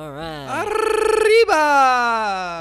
[0.00, 0.64] All right.
[0.64, 2.59] Arriba!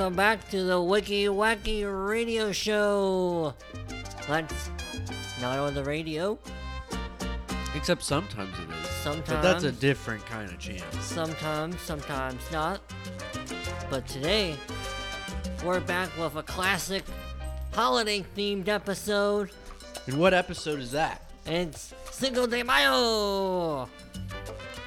[0.00, 3.52] Welcome back to the Wicky Wacky Radio Show.
[4.26, 4.70] That's
[5.42, 6.38] not on the radio.
[7.74, 8.88] Except sometimes it is.
[9.02, 9.28] Sometimes.
[9.28, 10.80] But that's a different kind of jam.
[11.02, 12.80] Sometimes, sometimes not.
[13.90, 14.56] But today,
[15.62, 17.04] we're back with a classic
[17.72, 19.50] holiday themed episode.
[20.06, 21.30] And what episode is that?
[21.44, 23.86] It's Cinco de Mayo.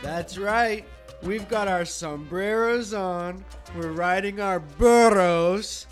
[0.02, 0.86] That's right.
[1.23, 3.45] We've got our sombreros on.
[3.77, 5.88] We're riding our burros.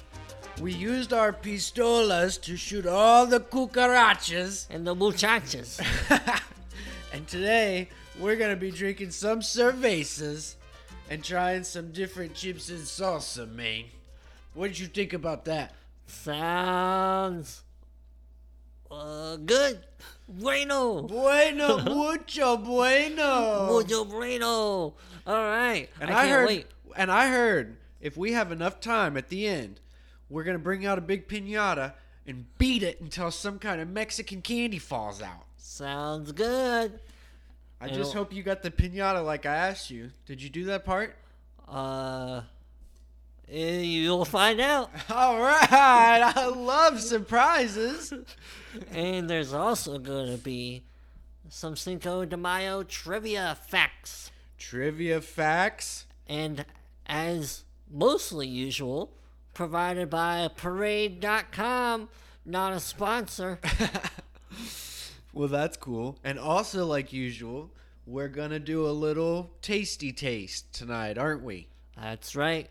[0.59, 4.67] We used our pistolas to shoot all the cucarachas.
[4.69, 5.79] And the muchachas.
[7.13, 7.87] and today,
[8.19, 10.55] we're to be drinking some cervezas
[11.09, 13.85] and trying some different chips and salsa, man.
[14.53, 15.73] What did you think about that?
[16.07, 17.63] Sounds
[18.91, 19.79] uh, good.
[20.31, 21.03] Bueno.
[21.03, 23.67] Bueno, mucho bueno.
[23.67, 24.93] Mucho bueno.
[25.27, 25.89] All right.
[25.99, 26.67] And I I, heard, wait.
[26.95, 29.79] and I heard, if we have enough time at the end,
[30.29, 31.93] we're gonna bring out a big pinata
[32.25, 35.45] and beat it until some kind of Mexican candy falls out.
[35.57, 36.99] Sounds good.
[37.79, 40.11] I just it'll- hope you got the pinata like I asked you.
[40.25, 41.15] Did you do that part?
[41.67, 42.41] Uh,
[43.51, 44.89] Eh, you'll find out.
[45.09, 48.13] All right, I love surprises.
[48.91, 50.83] and there's also going to be
[51.49, 54.31] some Cinco de Mayo trivia facts.
[54.57, 56.05] Trivia facts.
[56.27, 56.65] And
[57.05, 59.11] as mostly usual,
[59.53, 62.07] provided by Parade.com,
[62.45, 63.59] not a sponsor.
[65.33, 66.17] Well, that's cool.
[66.23, 67.71] And also, like usual,
[68.05, 71.67] we're gonna do a little tasty taste tonight, aren't we?
[71.95, 72.69] That's right.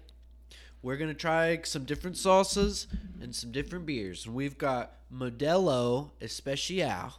[0.82, 2.86] We're gonna try some different salsas
[3.20, 4.24] and some different beers.
[4.24, 7.12] And we've got Modelo Especial,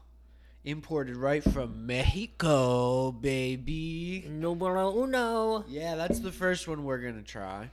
[0.63, 4.25] imported right from Mexico, baby.
[4.27, 5.63] Numero uno.
[5.67, 7.69] Yeah, that's the first one we're gonna try.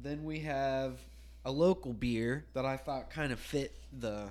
[0.00, 1.00] Then we have
[1.44, 4.28] a local beer that I thought kind of fit the,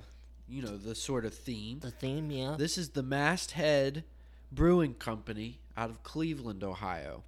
[0.48, 1.80] you know, the sort of theme.
[1.80, 2.56] The theme, yeah.
[2.58, 4.04] This is the Masthead
[4.50, 7.22] Brewing Company out of Cleveland, Ohio.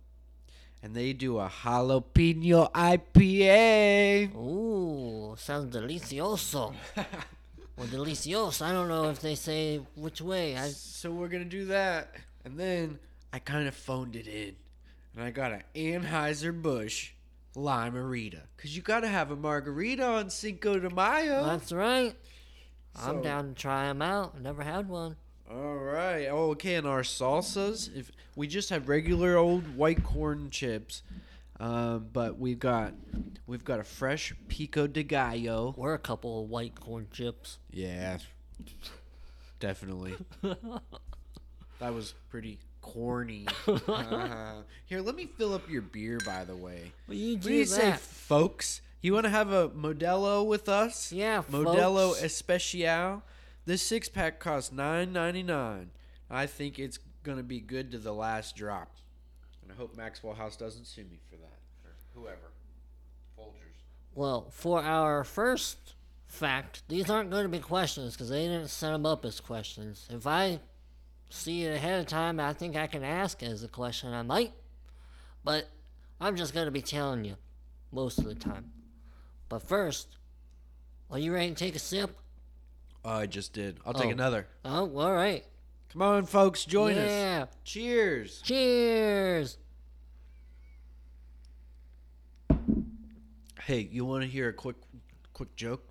[0.83, 4.35] And they do a jalapeno IPA.
[4.35, 6.75] Ooh, sounds delicioso.
[7.77, 8.63] or delicioso.
[8.63, 10.57] I don't know if they say which way.
[10.57, 12.15] I So we're going to do that.
[12.45, 12.99] And then
[13.33, 14.57] I kind of phoned it in.
[15.15, 17.13] And I got an Anheuser-Busch
[17.55, 18.41] Limerita.
[18.57, 21.45] Because you got to have a margarita on Cinco de Mayo.
[21.45, 22.15] That's right.
[23.01, 24.41] I'm down to try them out.
[24.41, 25.17] Never had one.
[25.53, 26.27] All right.
[26.31, 26.77] Oh, okay.
[26.77, 31.03] And our salsas, if we just have regular old white corn chips,
[31.61, 32.95] um, but we've got
[33.47, 35.75] we've got a fresh pico de gallo.
[35.77, 37.59] Or a couple of white corn chips.
[37.71, 38.19] Yeah,
[39.61, 40.15] definitely.
[40.43, 43.47] that was pretty corny.
[44.87, 46.19] Here, let me fill up your beer.
[46.25, 48.81] By the way, Well, you what do do you say, folks?
[49.03, 51.13] You want to have a Modelo with us?
[51.13, 52.23] Yeah, Modelo folks.
[52.23, 53.23] Especial.
[53.65, 55.91] This six pack costs nine ninety nine.
[56.31, 58.97] I think it's gonna be good to the last drop.
[59.63, 61.59] And I hope Maxwell House doesn't sue me for that.
[61.85, 62.51] Or whoever.
[63.39, 63.83] Folgers.
[64.15, 65.95] Well, for our first
[66.27, 70.09] fact, these aren't going to be questions because they didn't set them up as questions.
[70.11, 70.61] If I
[71.29, 74.13] see it ahead of time, I think I can ask as a question.
[74.13, 74.53] I might,
[75.45, 75.69] but
[76.21, 77.37] I'm just going to be telling you
[77.93, 78.73] most of the time.
[79.49, 80.17] But first,
[81.11, 82.17] are you ready to take a sip?
[83.05, 83.79] Oh, I just did.
[83.85, 84.11] I'll take Oh.
[84.11, 84.47] another.
[84.65, 85.45] Oh, all right.
[85.93, 87.09] Come on, folks, join us.
[87.11, 87.47] yeah.
[87.65, 88.41] Cheers.
[88.43, 89.59] Cheers.
[93.65, 94.77] Hey, you want to hear a quick,
[95.33, 95.83] quick joke?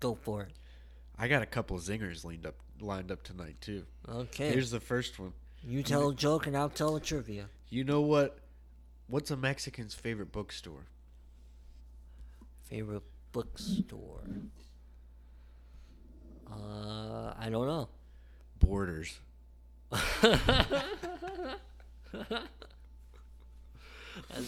[0.00, 0.52] Go for it.
[1.18, 3.84] I got a couple of zingers lined up, lined up tonight too.
[4.08, 4.50] Okay.
[4.50, 5.32] Here's the first one.
[5.62, 7.46] you tell a joke and I'll tell a trivia.
[7.68, 8.38] You know what?
[9.06, 10.86] What's a Mexican's favorite bookstore?
[12.64, 13.02] Favorite
[13.32, 14.22] bookstore?
[16.54, 17.88] Uh, I don't know.
[18.60, 19.18] Borders.
[19.90, 20.38] That's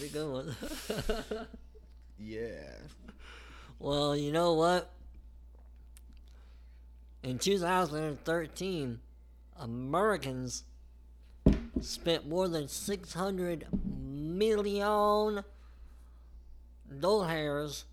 [0.03, 0.55] a good one.
[2.19, 2.71] Yeah.
[3.77, 4.91] well, you know what?
[7.21, 8.99] In 2013,
[9.59, 10.63] Americans
[11.79, 15.43] spent more than 600 million
[16.99, 17.85] dollars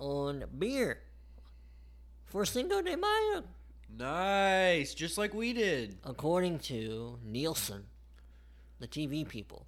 [0.00, 0.98] on beer.
[2.30, 3.44] For Cinco de Mayo,
[3.98, 5.98] Nice, just like we did.
[6.04, 7.84] according to Nielsen,
[8.78, 9.66] the TV people.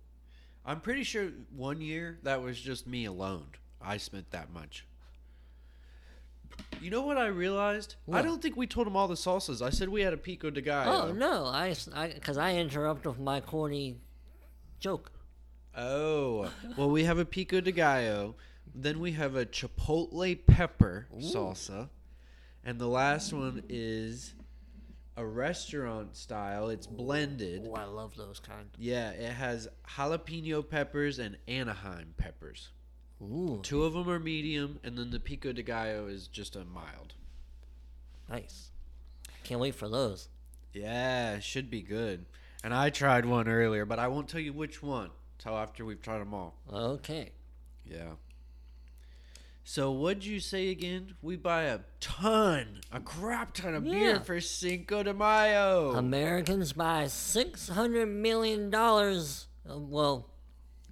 [0.64, 3.46] I'm pretty sure one year that was just me alone.
[3.80, 4.86] I spent that much.
[6.80, 7.96] You know what I realized?
[8.12, 9.60] I don't think we told them all the salsas.
[9.60, 11.08] I said we had a pico de gallo.
[11.08, 11.74] Oh no, I
[12.14, 13.96] because I, interrupted with my corny
[14.78, 15.10] joke.
[15.76, 18.36] Oh, well, we have a pico de gallo.
[18.74, 21.88] Then we have a chipotle pepper salsa,
[22.64, 24.34] and the last one is
[25.16, 26.68] a restaurant style.
[26.68, 27.66] It's blended.
[27.68, 28.66] Oh, I love those kind.
[28.78, 32.70] Yeah, it has jalapeno peppers and Anaheim peppers.
[33.22, 36.64] Ooh, Two of them are medium, and then the pico de gallo is just a
[36.64, 37.14] mild.
[38.28, 38.70] nice.
[39.44, 40.28] Can't wait for those.
[40.72, 42.26] Yeah, it should be good.
[42.64, 46.00] And I tried one earlier, but I won't tell you which one till after we've
[46.00, 46.54] tried them all.
[46.72, 47.32] Okay.
[47.84, 48.12] Yeah.
[49.64, 51.14] So what'd you say again?
[51.22, 55.92] We buy a ton, a crap ton of beer for Cinco de Mayo.
[55.92, 59.46] Americans buy six hundred million dollars.
[59.68, 60.30] Uh, well,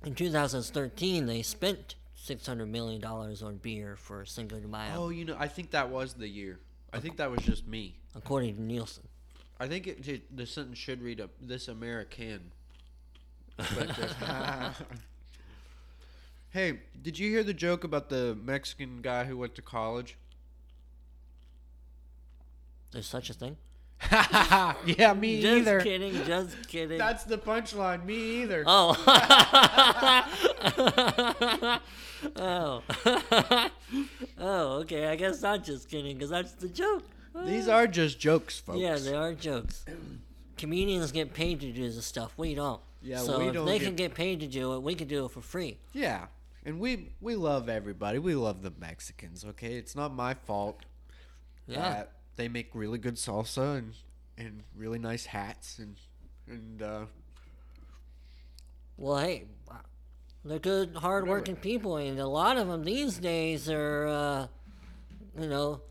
[0.05, 5.09] in 2013, they spent six hundred million dollars on beer for Cinco de Mayo, oh,
[5.09, 6.61] you know, I think that was the year.
[6.93, 7.97] I think that was just me.
[8.15, 9.07] according to Nielsen.
[9.59, 12.53] I think it, it- the sentence should read up this American.
[16.51, 20.17] Hey, did you hear the joke about the Mexican guy who went to college?
[22.91, 23.57] There's such a thing.
[24.11, 25.79] yeah, me Just either.
[25.79, 26.25] Just kidding.
[26.25, 26.99] Just kidding.
[26.99, 28.05] That's the punchline.
[28.05, 28.65] Me either.
[28.67, 28.97] Oh.
[32.37, 32.83] oh.
[34.39, 35.07] oh, okay.
[35.07, 37.05] I guess not just kidding, because that's the joke.
[37.45, 38.81] These are just jokes, folks.
[38.81, 39.85] Yeah, they are jokes.
[40.57, 42.33] Comedians get paid to do this stuff.
[42.37, 42.81] We don't.
[43.03, 45.09] Yeah, so we if don't they get- can get paid to do it, we can
[45.09, 45.79] do it for free.
[45.93, 46.27] Yeah,
[46.65, 48.19] and we we love everybody.
[48.19, 49.45] We love the Mexicans.
[49.45, 50.85] Okay, it's not my fault
[51.67, 51.81] Yeah.
[51.81, 53.95] that they make really good salsa and
[54.39, 55.97] and really nice hats and
[56.47, 57.05] and uh,
[58.97, 59.45] Well, hey,
[60.45, 64.47] they're good, hardworking people, and a lot of them these days are, uh,
[65.41, 65.83] you know,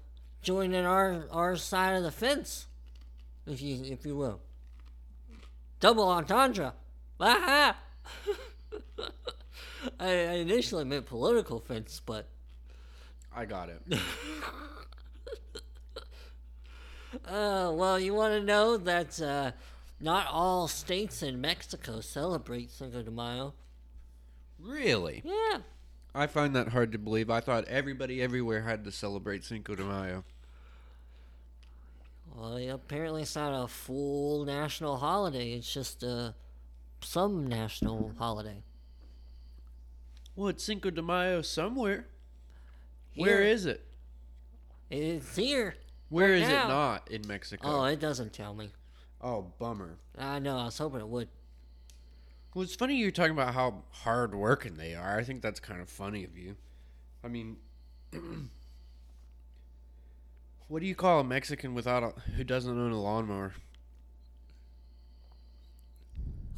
[0.42, 2.68] joining our our side of the fence,
[3.48, 4.42] if you if you will.
[5.80, 6.74] Double entendre.
[7.20, 7.78] Ah!
[10.00, 12.28] I, I initially meant political fence, but
[13.36, 13.82] I got it.
[17.26, 19.52] uh, well, you want to know that uh,
[20.00, 23.54] not all states in Mexico celebrate Cinco de Mayo.
[24.60, 25.60] really, Yeah,
[26.14, 27.30] I find that hard to believe.
[27.30, 30.24] I thought everybody everywhere had to celebrate Cinco de Mayo.
[32.36, 35.54] Well, apparently it's not a full national holiday.
[35.54, 36.32] It's just uh,
[37.02, 38.64] some national holiday.
[40.40, 42.08] Well, it's Cinco de Mayo somewhere.
[43.14, 43.52] Where Here.
[43.52, 43.86] is it?
[44.90, 45.76] It's here.
[46.08, 46.64] Where Right is now.
[46.64, 47.68] it not in Mexico?
[47.68, 48.70] Oh, it doesn't tell me.
[49.22, 49.98] oh, bummer.
[50.18, 50.58] I know.
[50.58, 51.28] I was hoping it would.
[52.54, 55.20] Well, it's funny you're talking about how hard working they are.
[55.20, 56.56] I think that's kind of funny of you.
[57.22, 57.58] I mean,
[60.70, 63.56] what do you call a Mexican without a, who doesn't own a lawnmower?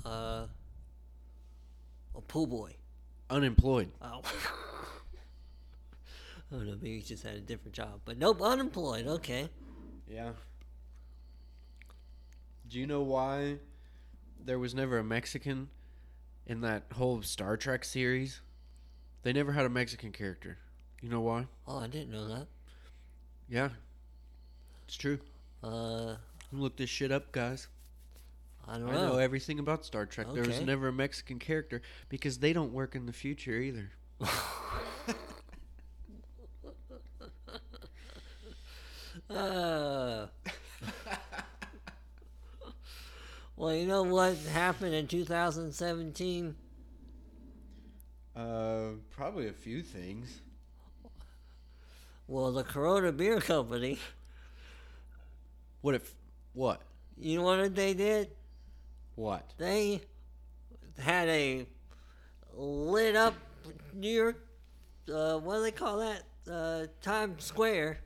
[0.06, 0.46] Uh,
[2.16, 2.76] a pool boy.
[3.32, 3.90] Unemployed.
[4.02, 4.22] Oh.
[6.52, 6.76] I don't know.
[6.82, 9.08] Maybe he just had a different job, but nope, unemployed.
[9.08, 9.50] Okay.
[10.08, 10.32] Yeah.
[12.68, 13.60] Do you know why
[14.44, 15.70] there was never a Mexican
[16.46, 18.42] in that whole Star Trek series?
[19.24, 20.58] They never had a Mexican character.
[21.02, 21.48] You know why?
[21.66, 22.48] Oh, I didn't know that.
[23.48, 23.70] Yeah.
[24.86, 25.20] It's true.
[25.64, 26.16] Uh,
[26.52, 27.70] Look this shit up, guys.
[28.68, 29.14] I don't I know.
[29.14, 30.28] know everything about Star Trek.
[30.34, 30.66] There was Okay.
[30.66, 33.92] never a Mexican character because they don't work in the future either.
[39.30, 40.28] Uh.
[43.56, 46.56] well, you know what happened in 2017?
[48.36, 50.42] Uh, probably a few things.
[52.28, 54.00] Well, the Corona Beer Company,
[55.82, 56.14] What if?
[56.54, 56.82] What?
[57.18, 58.32] you know what they did?
[59.16, 59.54] What?
[59.58, 60.02] They
[60.98, 61.66] had a
[62.54, 63.36] lit up
[63.94, 64.38] New York,
[65.14, 66.24] uh, what do they call that?
[66.50, 68.00] Uh, Times Square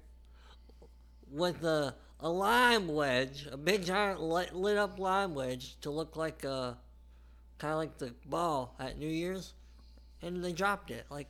[1.32, 6.16] with a, a lime wedge, a big giant lit, lit up lime wedge to look
[6.16, 6.74] like uh,
[7.58, 9.54] kind of like the ball at New Year's,
[10.22, 11.28] and they dropped it like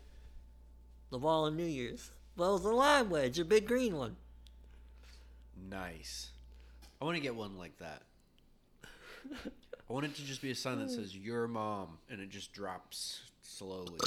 [1.12, 2.12] the ball in New Year's.
[2.38, 4.16] Well, it was a lime wedge, a big green one.
[5.70, 6.32] Nice.
[7.02, 8.02] I want to get one like that.
[9.90, 12.52] I want it to just be a sign that says "Your mom" and it just
[12.54, 14.00] drops slowly.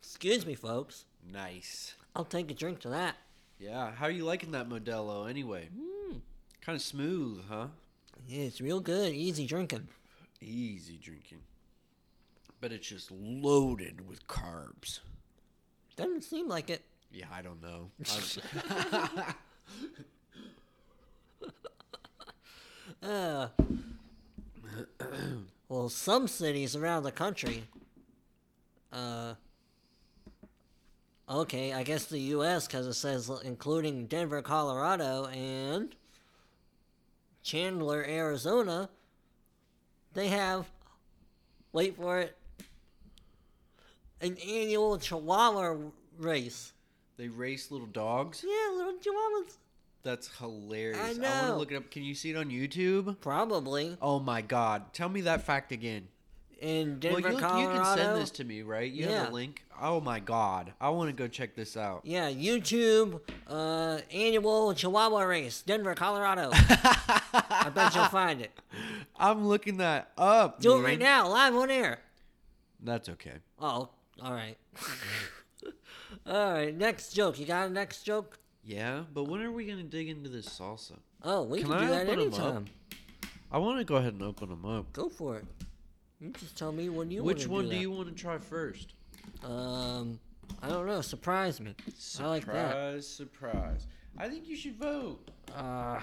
[0.00, 1.04] Excuse me, folks.
[1.30, 1.94] nice.
[2.14, 3.16] I'll take a drink to that.
[3.58, 5.68] Yeah, how are you liking that Modelo anyway?
[5.78, 6.20] Mm.
[6.62, 7.66] Kind of smooth, huh?
[8.26, 9.12] Yeah, it's real good.
[9.12, 9.88] Easy drinking.
[10.40, 11.40] Easy drinking.
[12.60, 15.00] But it's just loaded with carbs.
[15.96, 16.82] Doesn't seem like it.
[17.12, 17.90] Yeah, I don't know.
[23.02, 23.48] Uh,
[25.68, 27.64] well, some cities around the country.
[28.92, 29.34] Uh,
[31.28, 32.66] okay, I guess the U.S.
[32.66, 35.94] because it says including Denver, Colorado, and
[37.42, 38.88] Chandler, Arizona.
[40.14, 40.66] They have,
[41.72, 42.36] wait for it,
[44.20, 45.76] an annual Chihuahua
[46.18, 46.72] race.
[47.18, 48.42] they race little dogs.
[48.46, 49.56] Yeah, little Chihuahuas.
[50.06, 50.98] That's hilarious.
[50.98, 51.90] I I want to look it up.
[51.90, 53.20] Can you see it on YouTube?
[53.20, 54.92] Probably Oh my god.
[54.92, 56.06] Tell me that fact again.
[56.60, 58.88] in Denver, well, you, you can send this to me, right?
[58.90, 59.30] You have Yeah.
[59.30, 59.64] a link?
[59.82, 60.74] Oh my god.
[60.80, 62.02] I want to go check this out.
[62.04, 66.50] Yeah, YouTube uh, annual Chihuahua race, Denver, Colorado.
[66.54, 68.52] I bet you'll find it.
[69.16, 70.60] I'm looking that up.
[70.60, 71.98] Do it right now, live on air.
[72.80, 73.38] That's okay.
[73.58, 73.88] Oh,
[74.22, 74.56] all right.
[76.26, 77.40] all right, next joke.
[77.40, 78.38] You got a next joke?
[78.66, 80.98] Yeah, but when are we going to dig into this salsa?
[81.22, 82.18] Oh, we Can can, I do that 'em up?
[82.18, 82.64] anytime.
[83.52, 84.92] I want to go ahead and open them up.
[84.92, 85.44] Go for it.
[86.20, 87.76] You just tell me when you Which one do that.
[87.76, 88.94] you want to try first?
[89.44, 90.18] Um,
[90.60, 91.00] I don't know.
[91.00, 91.74] Surprise me.
[92.20, 93.02] I like that.
[93.04, 93.86] Surprise, surprise.
[94.18, 95.30] I think you should vote.
[95.54, 96.00] Uh,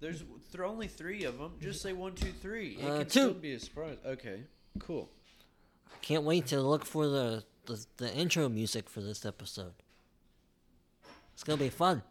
[0.00, 1.52] There's there only three of them.
[1.60, 2.76] Just say one, two, three.
[2.80, 3.10] It Uh, can two.
[3.10, 3.96] still be a surprise.
[4.04, 4.42] Okay,
[4.78, 5.08] cool.
[6.02, 9.72] can't wait to look for the, the the intro music for this episode.
[11.38, 12.02] It's gonna be fun.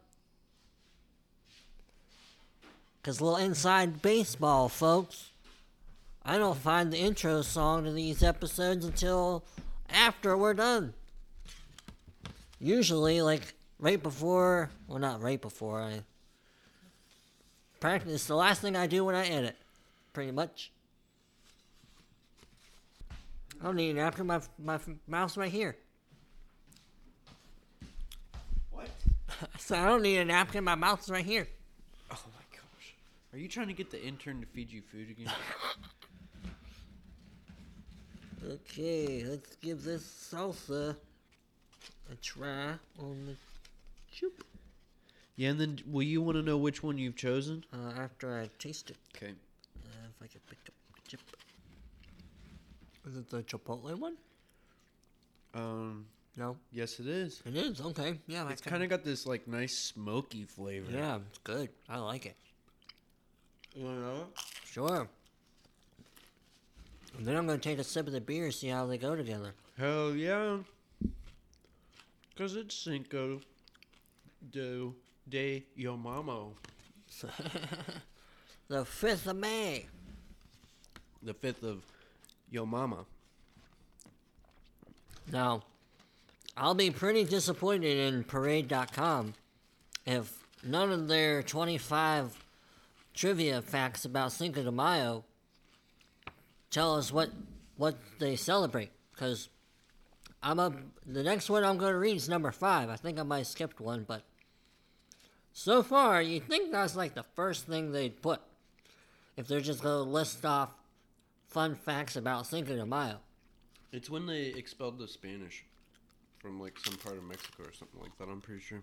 [3.04, 5.32] Cause a little inside baseball, folks.
[6.24, 9.44] I don't find the intro song to these episodes until
[9.90, 10.94] after we're done.
[12.62, 15.82] Usually, like right before, well, not right before.
[15.82, 16.04] I
[17.82, 18.28] practice.
[18.28, 19.58] The last thing I do when I edit,
[20.14, 20.72] pretty much.
[23.60, 25.76] I don't need a after My my mouth's right here.
[28.72, 28.90] What?
[29.68, 30.64] So I don't need a napkin.
[30.64, 31.46] My mouth's right here.
[32.10, 32.94] Oh my gosh.
[33.34, 35.30] Are you trying to get the intern to feed you food again?
[38.50, 40.96] Okay, let's give this salsa
[42.10, 43.36] a try on the
[44.10, 44.42] chip.
[45.36, 47.66] yeah, and then will you want to know which one you've chosen?
[47.74, 49.32] Uh, after I taste it, Okay.
[49.32, 51.20] uh, if I can pick up the chip.
[53.08, 54.16] Is it the chipotle one?
[55.54, 56.06] Um.
[56.38, 57.42] No, Yes, it is.
[57.46, 57.82] it is.
[57.82, 60.92] Okay, yeah, It's kind of got this like nice smoky flavor.
[60.92, 61.70] yeah, it's good.
[61.90, 62.36] I like it.
[63.76, 64.28] You know?
[64.64, 65.08] Sure.
[67.18, 69.16] And then I'm gonna take a sip of the beer, and see how they go
[69.16, 69.54] together.
[69.80, 70.60] Hell yeah.
[72.38, 73.42] Cause it's Cinco
[74.52, 74.92] de
[75.28, 76.52] de Yo Mamo.
[78.68, 79.88] the fifth of May.
[81.24, 81.82] The fifth of
[82.52, 83.06] Yo Mama.
[85.32, 85.64] Now,
[86.58, 89.36] I'll be pretty disappointed in Parade.com
[90.08, 92.44] if none of their 25
[93.14, 95.24] trivia facts about Cinco de Mayo
[96.72, 97.30] tell us what
[97.78, 98.90] what they celebrate.
[99.12, 99.50] Because
[100.42, 100.74] I'm up.
[101.06, 102.90] The next one I'm going to read is number five.
[102.90, 104.24] I think I might have skipped one, but
[105.54, 108.42] so far, you think that's like the first thing they'd put
[109.36, 110.72] if they're just going to list off
[111.48, 113.18] fun facts about Cinco de Mayo.
[113.92, 115.64] It's when they expelled the Spanish
[116.48, 118.30] from like some part of Mexico or something like that.
[118.30, 118.82] I'm pretty sure.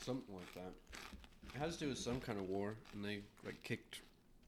[0.00, 0.72] Something like that.
[1.54, 4.00] It has to do with some kind of war, and they like kicked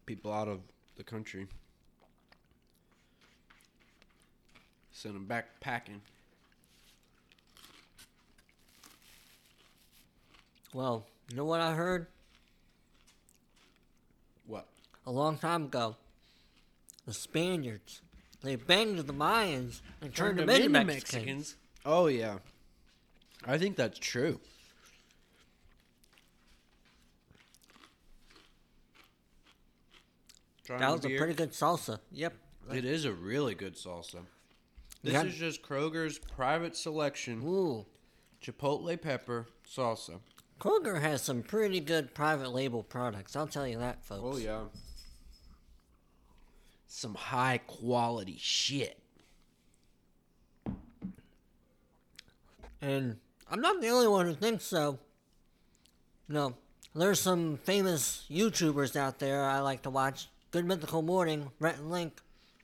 [0.07, 0.61] people out of
[0.97, 1.47] the country,
[4.90, 6.00] sent them back packing.
[10.73, 12.07] Well, you know what I heard
[14.47, 14.67] What?
[15.07, 15.97] a long time ago?
[17.05, 18.00] The Spaniards.
[18.42, 21.57] They banged the Mayans and turned, them into Mexicans.
[21.85, 22.38] Oh yeah,
[23.45, 24.40] I think that's true.
[30.64, 31.18] Trying That the was a beer?
[31.18, 31.99] pretty good salsa.
[32.12, 32.35] Yep.
[32.73, 34.26] It is a really good salsa.
[35.02, 37.87] This got- is just Kroger's private selection Ooh.
[38.42, 40.21] chipotle pepper salsa.
[40.61, 43.37] Kroger has some pretty good private label products.
[43.37, 44.23] I'll tell you that, folks.
[44.25, 44.64] Oh yeah.
[46.88, 48.99] Some high quality shit.
[52.80, 53.16] And
[53.50, 54.99] I'm not the only one who thinks so.
[56.28, 56.54] No.
[56.95, 60.28] There's some famous YouTubers out there I like to watch.
[60.50, 62.21] Good Mythical Morning, Rhett and Link.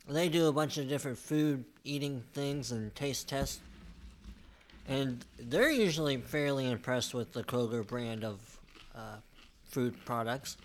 [0.08, 3.60] They do a bunch of different food eating things and taste tests.
[4.88, 8.58] and they're usually fairly impressed with the Kroger brand of
[8.94, 9.16] uh,
[9.64, 10.56] food products.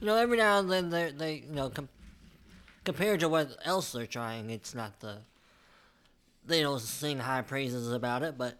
[0.00, 1.88] You know, every now and then they they you know com-
[2.84, 5.18] compared to what else they're trying, it's not the
[6.46, 8.58] they don't sing high praises about it, but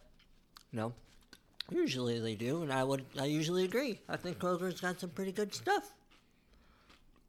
[0.73, 0.93] you know,
[1.71, 4.01] usually they do, and I would I usually agree.
[4.09, 5.93] I think Kroger's got some pretty good stuff,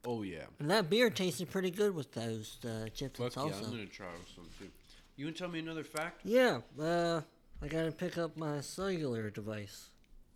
[0.05, 0.45] Oh yeah.
[0.59, 3.55] and that beer tasted pretty good with those uh, chips and Fuck yeah.
[3.57, 4.69] I'm gonna try some too.
[5.15, 6.21] You wanna tell me another fact?
[6.23, 7.21] Yeah, uh,
[7.61, 9.89] I gotta pick up my cellular device.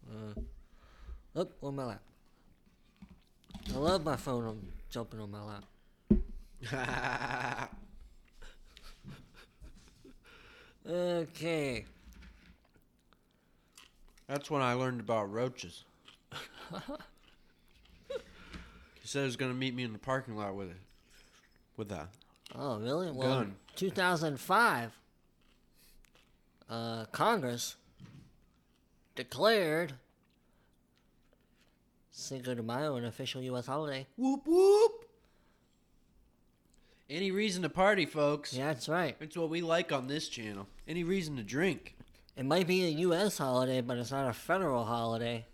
[0.10, 0.40] Uh,
[1.36, 2.02] oh, on my lap.
[3.74, 5.64] I love my phone I'm jumping on my lap.
[10.88, 11.86] Okay.
[14.28, 15.84] That's when I learned about roaches.
[18.10, 18.18] he
[19.04, 20.78] said he was gonna meet me in the parking lot with it.
[21.78, 22.10] With that.
[22.54, 23.12] Oh, really?
[23.12, 23.56] Well, Gun.
[23.76, 24.92] 2005,
[26.70, 27.76] uh, Congress
[29.16, 29.94] declared
[32.12, 33.66] Cinco de Mayo an official U.S.
[33.66, 34.06] holiday.
[34.18, 35.05] Whoop whoop.
[37.10, 38.54] Any reason to party, folks.
[38.54, 39.16] Yeah, that's right.
[39.20, 40.68] It's what we like on this channel.
[40.88, 41.96] Any reason to drink.
[42.36, 43.38] It might be a U.S.
[43.38, 45.46] holiday, but it's not a federal holiday.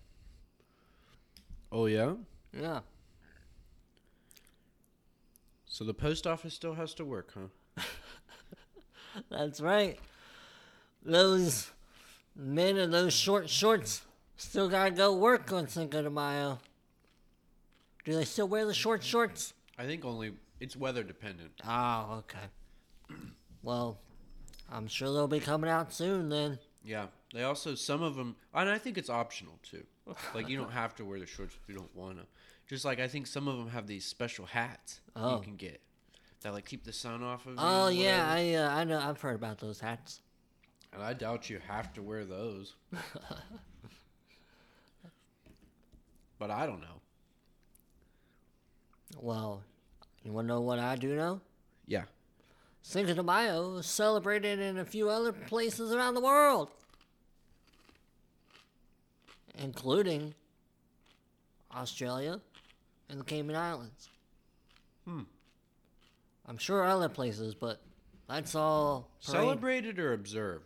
[1.71, 2.13] Oh yeah?
[2.57, 2.79] Yeah.
[5.65, 7.83] So the post office still has to work, huh?
[9.29, 9.99] That's right.
[11.03, 11.71] Those
[12.35, 14.01] men in those short shorts
[14.37, 16.59] still gotta go work on Cinco de Mayo.
[18.05, 19.53] Do they still wear the short shorts?
[19.77, 21.51] I think only it's weather dependent.
[21.67, 22.47] Oh, okay.
[23.63, 23.99] Well,
[24.71, 26.57] I'm sure they'll be coming out soon then.
[26.83, 27.05] Yeah.
[27.31, 29.83] They also some of them and I think it's optional too.
[30.33, 32.25] Like you don't have to wear the shorts if you don't want to.
[32.67, 35.35] Just like I think some of them have these special hats Oh.
[35.35, 35.79] you can get
[36.41, 37.57] that like keep the sun off of you.
[37.59, 38.25] Oh yeah.
[38.27, 40.21] I uh, I know I've heard about those hats.
[40.91, 42.73] And I doubt you have to wear those.
[46.39, 46.99] but I don't know.
[49.19, 49.63] Well,
[50.23, 51.41] you wanna know what I do know?
[51.87, 52.03] Yeah.
[52.83, 56.69] Cinco de Mayo is celebrated in a few other places around the world,
[59.55, 60.33] including
[61.75, 62.39] Australia
[63.09, 64.09] and the Cayman Islands.
[65.05, 65.21] Hmm.
[66.47, 67.81] I'm sure other places, but
[68.27, 70.65] that's all parade- Celebrated or observed?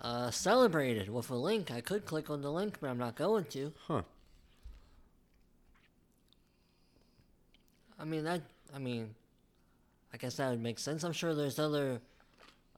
[0.00, 1.70] uh, celebrated with a link.
[1.70, 3.72] I could click on the link, but I'm not going to.
[3.86, 4.02] Huh.
[7.98, 8.42] I mean that.
[8.74, 9.14] I mean,
[10.12, 11.02] I guess that would make sense.
[11.04, 12.00] I'm sure there's other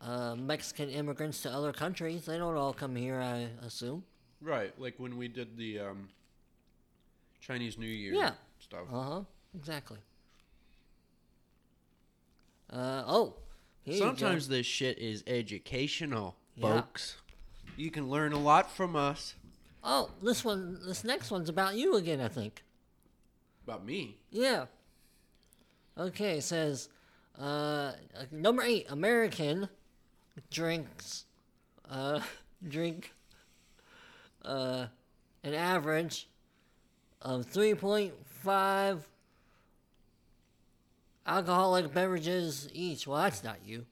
[0.00, 2.26] uh, Mexican immigrants to other countries.
[2.26, 4.04] They don't all come here, I assume.
[4.40, 6.09] Right, like when we did the um,
[7.40, 8.33] Chinese New Year Yeah.
[8.61, 8.87] stuff.
[8.92, 9.20] Uh huh.
[9.57, 9.98] Exactly.
[12.70, 13.35] Uh oh.
[13.83, 13.96] Here.
[13.98, 16.83] Sometimes this shit is educational, Yeah.
[16.83, 17.16] folks.
[17.76, 19.35] You can learn a lot from us.
[19.83, 20.78] Oh, this one.
[20.87, 22.20] This next one's about you again.
[22.20, 22.62] I think.
[23.64, 24.18] About me.
[24.31, 24.66] Yeah.
[25.99, 26.89] Okay, it says
[27.39, 27.93] uh,
[28.31, 29.69] number eight American
[30.51, 31.25] drinks
[31.91, 32.21] uh,
[32.69, 33.13] drink
[34.45, 34.87] uh,
[35.43, 36.29] an average
[37.21, 39.09] of three point five
[41.27, 43.07] alcoholic beverages each.
[43.07, 43.85] Well, that's not you.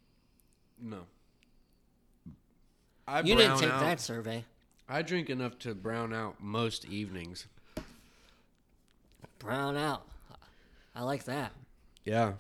[0.81, 1.01] No.
[3.09, 4.45] I You didn't take out- that survey.
[4.89, 7.47] I drink enough to brown out most evenings.
[9.41, 10.07] Brown out.
[10.95, 11.51] I like that.
[12.07, 12.35] Yeah.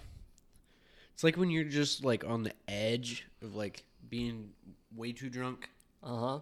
[1.13, 4.51] It's like when you're just like on the edge of like being
[4.95, 5.69] way too drunk.
[6.03, 6.39] Uh huh.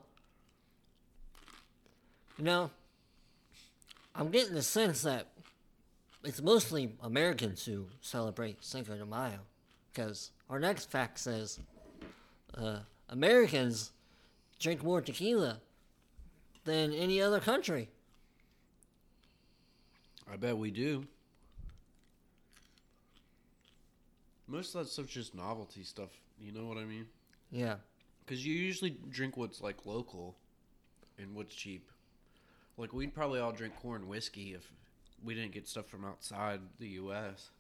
[2.39, 2.71] You know,
[4.15, 5.29] I'm getting the sense that
[6.23, 9.41] it's mostly Americans who celebrate Cinco de Mayo.
[9.93, 11.61] Because our next fact says
[12.59, 13.93] uh, Americans
[14.59, 15.61] drink more tequila
[16.65, 17.89] than any other country.
[20.31, 21.07] I bet we do.
[24.47, 26.11] Most of that stuff's just novelty stuff.
[26.41, 27.07] You know what I mean?
[27.51, 27.77] Yeah.
[28.25, 30.35] Because you usually drink what's like local
[31.19, 31.91] and what's cheap.
[32.77, 34.71] Like we'd probably all drink corn whiskey if
[35.25, 37.51] we didn't get stuff from outside the U.S.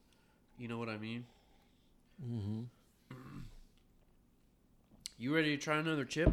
[0.58, 1.24] You know what I mean?
[2.22, 2.62] Mm-hmm.
[5.16, 6.32] You ready to try another chip?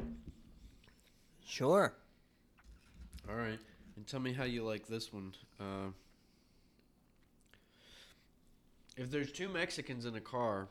[1.46, 1.94] Sure.
[3.30, 3.60] All right,
[3.96, 5.34] and tell me how you like this one.
[5.60, 5.92] Uh,
[9.02, 10.68] if there's two Mexicans in a car,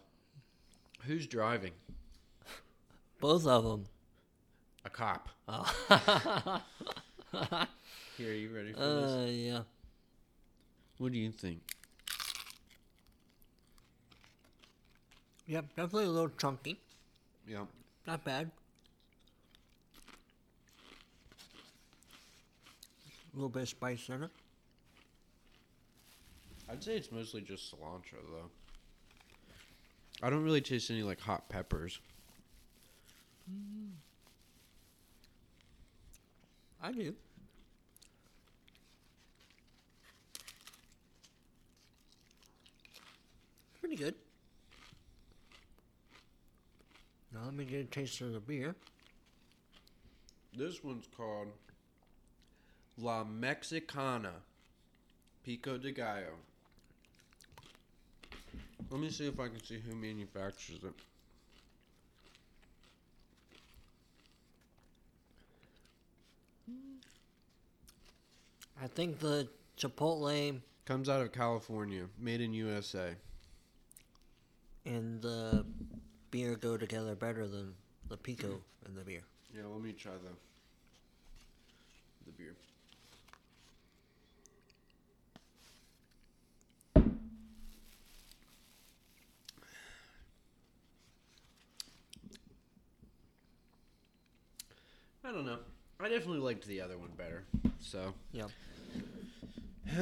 [1.00, 1.72] who's driving?
[3.20, 3.86] Both of them.
[4.84, 5.28] A cop.
[5.48, 6.62] Oh.
[8.16, 9.30] Here, you ready for uh, this?
[9.34, 9.62] Yeah.
[10.98, 11.58] What do you think?
[15.48, 16.78] Yep, definitely a little chunky.
[17.48, 17.64] Yeah.
[18.06, 18.48] Not bad.
[23.32, 24.30] A little bit of spice in it.
[26.70, 28.50] I'd say it's mostly just cilantro though.
[30.22, 31.98] I don't really taste any like hot peppers.
[36.80, 37.14] I do.
[43.80, 44.14] Pretty good.
[47.35, 48.76] Now let me get a taste of the beer.
[50.56, 51.48] This one's called
[52.96, 54.35] La Mexicana
[55.44, 56.37] Pico de Gallo.
[58.90, 60.92] Let me see if I can see who manufactures it.
[68.83, 73.14] I think the Chipotle Comes out of California, made in USA.
[74.85, 75.64] and the
[76.33, 77.74] beer go together better than
[78.09, 79.20] the pico and the beer.
[79.55, 80.33] Yeah, let me try the
[82.26, 82.57] the beer.
[95.30, 95.58] I don't know.
[96.00, 97.44] I definitely liked the other one better.
[97.78, 98.14] So.
[98.32, 98.46] Yeah.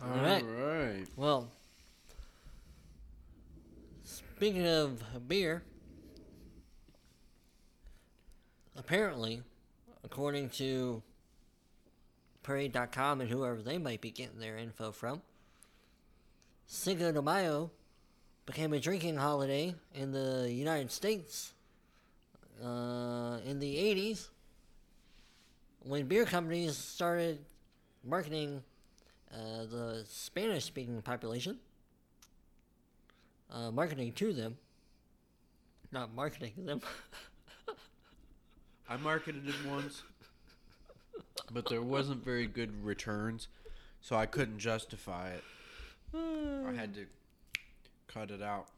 [0.00, 0.44] All right.
[0.44, 1.06] All right.
[1.16, 1.48] Well,
[4.04, 5.64] speaking of beer,
[8.76, 9.42] apparently,
[10.04, 11.02] according to
[12.44, 15.22] Parade.com and whoever they might be getting their info from,
[16.68, 17.72] Cinco de Mayo
[18.46, 21.53] became a drinking holiday in the United States
[22.62, 24.28] uh, in the 80s
[25.80, 27.38] when beer companies started
[28.02, 28.62] marketing
[29.32, 31.58] uh, the Spanish speaking population,
[33.50, 34.56] uh, marketing to them,
[35.92, 36.80] not marketing them.
[38.88, 40.02] I marketed it once,
[41.50, 43.48] but there wasn't very good returns,
[44.00, 45.44] so I couldn't justify it.
[46.14, 47.06] I had to
[48.06, 48.68] cut it out.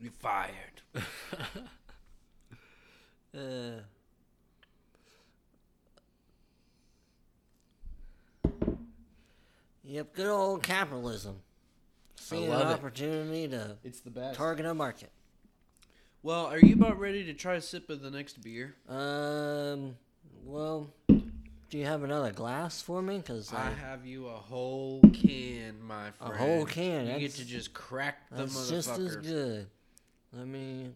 [0.00, 0.82] You fired.
[3.32, 3.78] Uh,
[9.84, 11.36] yep, good old capitalism.
[12.16, 12.74] Seeing an love it.
[12.74, 14.36] opportunity to It's the best.
[14.36, 15.10] target a market.
[16.22, 18.74] well, are you about ready to try a sip of the next beer?
[18.88, 19.96] Um,
[20.44, 23.18] well, do you have another glass for me?
[23.18, 26.34] Because I I, have you a whole can, my friend.
[26.34, 29.66] A whole can, You get to just crack the that's just as good.
[30.32, 30.90] Let me.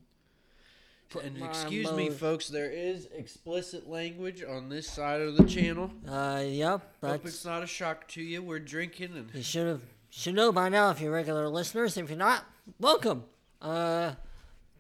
[1.11, 5.91] put And excuse me, folks, there is explicit language on this side of the channel.
[6.09, 8.43] Uh, yep, Hope it's not a shock to you.
[8.43, 11.97] We're drinking and You should have should know by now if you're regular listeners.
[11.97, 12.45] If you're not,
[12.79, 13.25] welcome.
[13.61, 14.13] Uh,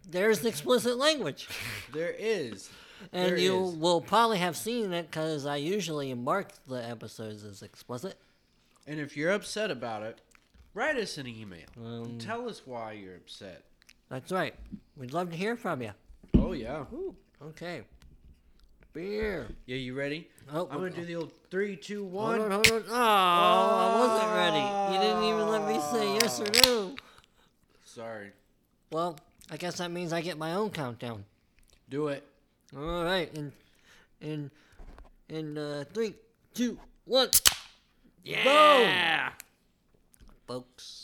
[0.09, 1.49] there's the explicit language.
[1.93, 2.71] there is.
[3.12, 3.75] And There you is.
[3.75, 8.17] will probably have seen it because I usually mark the episodes as explicit.
[8.87, 10.21] And if you're upset about it,
[10.73, 11.67] write us an email.
[11.83, 13.64] Um, Tell us why you're upset.
[14.09, 14.55] That's right.
[14.97, 15.93] We'd love to hear from you.
[16.35, 16.85] Oh yeah.
[16.93, 17.83] Ooh, okay.
[18.93, 19.49] Beer.
[19.67, 20.29] Yeah, you ready?
[20.53, 22.83] Oh, I'm gonna do the old three, two, Hold on, hold on.
[22.88, 24.95] Oh, I wasn't ready.
[24.95, 26.95] You didn't even let me say yes or no.
[27.85, 28.31] Sorry.
[28.93, 29.19] Well,
[29.51, 31.25] I guess that means I get my own countdown.
[31.88, 32.25] Do it.
[32.77, 33.53] All right, in
[34.21, 34.51] in
[35.29, 36.14] in uh, three,
[36.55, 37.31] two, one.
[38.25, 39.31] Yeah,
[40.47, 41.04] folks.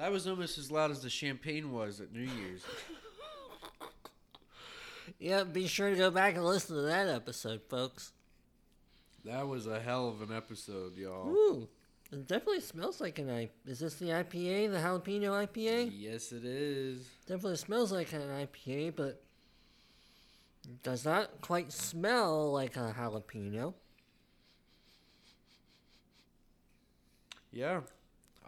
[0.00, 2.62] That was almost as loud as the champagne was at New Year's.
[5.18, 8.12] Yeah, be sure to go back and listen to that episode, folks.
[9.24, 11.28] That was a hell of an episode, y'all.
[11.28, 11.68] Ooh,
[12.10, 13.50] it definitely smells like an I.
[13.66, 15.90] Is this the IPA, the jalapeno IPA?
[15.92, 17.06] Yes, it is.
[17.26, 19.20] Definitely smells like an IPA, but
[20.82, 23.74] does not quite smell like a jalapeno.
[27.52, 27.80] Yeah,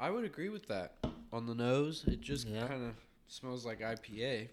[0.03, 0.97] I would agree with that.
[1.33, 2.67] On the nose, it just Yeah.
[2.67, 2.97] kind of
[3.29, 4.49] smells like IPA.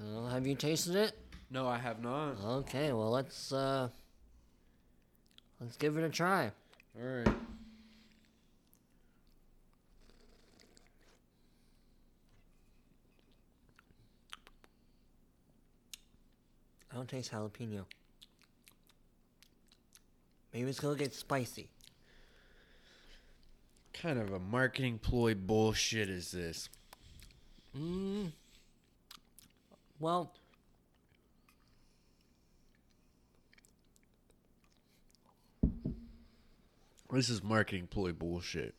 [0.00, 1.18] Uh, have you tasted it?
[1.50, 2.38] No, I have not.
[2.60, 3.88] Okay, well let's uh,
[5.60, 6.52] let's give it a try.
[6.96, 7.34] All right.
[16.92, 17.86] I don't taste jalapeno.
[20.54, 21.70] Maybe it's gonna get spicy.
[24.06, 26.68] Kind of a marketing ploy bullshit is this?
[27.76, 28.30] Mm.
[29.98, 30.32] Well,
[37.10, 38.74] This is marketing ploy bullshit.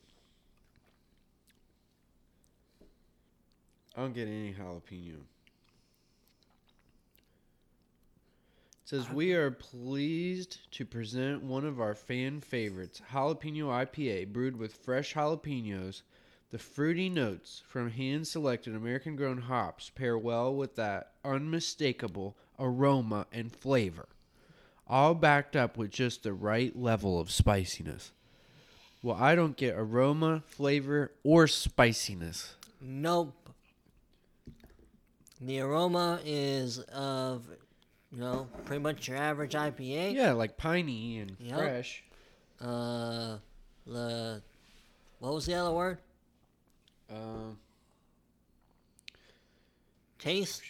[3.96, 5.16] I don't get any jalapeno.
[8.88, 9.42] Says we uh-huh.
[9.42, 16.04] are pleased to present one of our fan favorites, jalapeno IPA, brewed with fresh jalapenos.
[16.52, 24.08] The fruity notes from hand-selected American-grown hops pair well with that unmistakable aroma and flavor,
[24.88, 28.14] all backed up with just the right level of spiciness.
[29.04, 32.56] Well, I don't get aroma, flavor, or spiciness.
[32.80, 33.50] Nope.
[35.42, 37.50] The aroma is of,
[38.12, 40.14] you know, pretty much your average IPA.
[40.14, 41.56] Yeah, like piney and Yep.
[41.58, 42.04] fresh.
[42.60, 43.38] Uh,
[43.86, 44.42] the
[45.20, 46.00] what was the other word?
[47.10, 47.52] Uh,
[50.20, 50.64] Taste,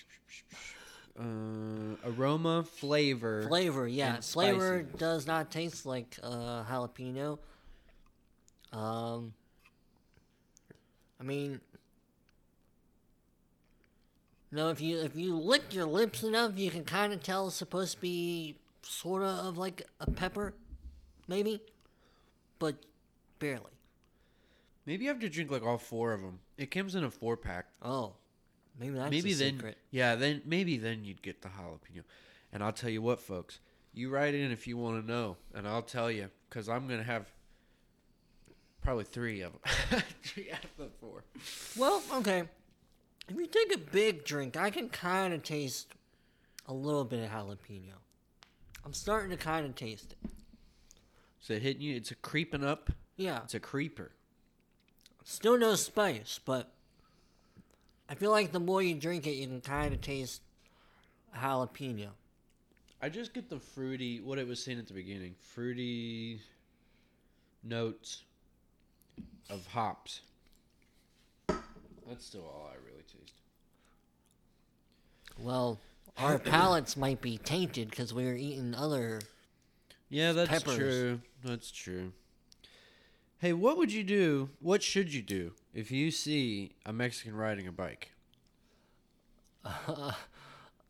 [1.17, 1.23] uh,
[2.05, 3.43] aroma, flavor.
[3.47, 3.87] flavor.
[3.87, 7.39] Yeah, flavor does not taste like uh, jalapeno.
[8.73, 9.33] Um,
[11.19, 11.61] I mean,
[14.57, 17.55] no, if you if you lick your lips enough, you can kind of tell it's
[17.55, 20.55] supposed to be sort of like a pepper,
[21.27, 21.61] maybe,
[22.57, 22.75] but
[23.37, 23.69] barely.
[24.87, 26.39] Maybe you have to drink like all four of them.
[26.57, 27.67] It comes in a four pack.
[27.83, 28.13] Oh,
[28.79, 29.77] maybe that's maybe the then, secret.
[29.91, 32.01] yeah, then maybe then you'd get the jalapeno.
[32.51, 33.59] And I'll tell you what, folks,
[33.93, 37.03] you write in if you want to know, and I'll tell you because I'm gonna
[37.03, 37.27] have
[38.81, 40.01] probably three of them.
[40.23, 41.25] three out of the four.
[41.77, 42.45] Well, okay.
[43.29, 45.93] If you take a big drink, I can kind of taste
[46.67, 47.93] a little bit of jalapeno.
[48.85, 50.29] I'm starting to kind of taste it.
[51.41, 51.95] So it hitting you.
[51.95, 52.89] It's a creeping up.
[53.17, 54.11] Yeah, It's a creeper.
[55.23, 56.71] still no spice, but
[58.07, 60.41] I feel like the more you drink it, you can kind of taste
[61.35, 62.09] jalapeno.
[63.01, 64.21] I just get the fruity.
[64.21, 66.41] What it was saying at the beginning, fruity
[67.63, 68.23] notes
[69.49, 70.21] of hops.
[72.07, 73.33] That's still all I really taste.
[75.37, 75.79] Well,
[76.17, 79.21] our palates might be tainted because we were eating other.
[80.09, 80.77] Yeah, that's Peppers.
[80.77, 81.21] true.
[81.43, 82.13] That's true.
[83.39, 84.49] Hey, what would you do?
[84.61, 88.11] What should you do if you see a Mexican riding a bike?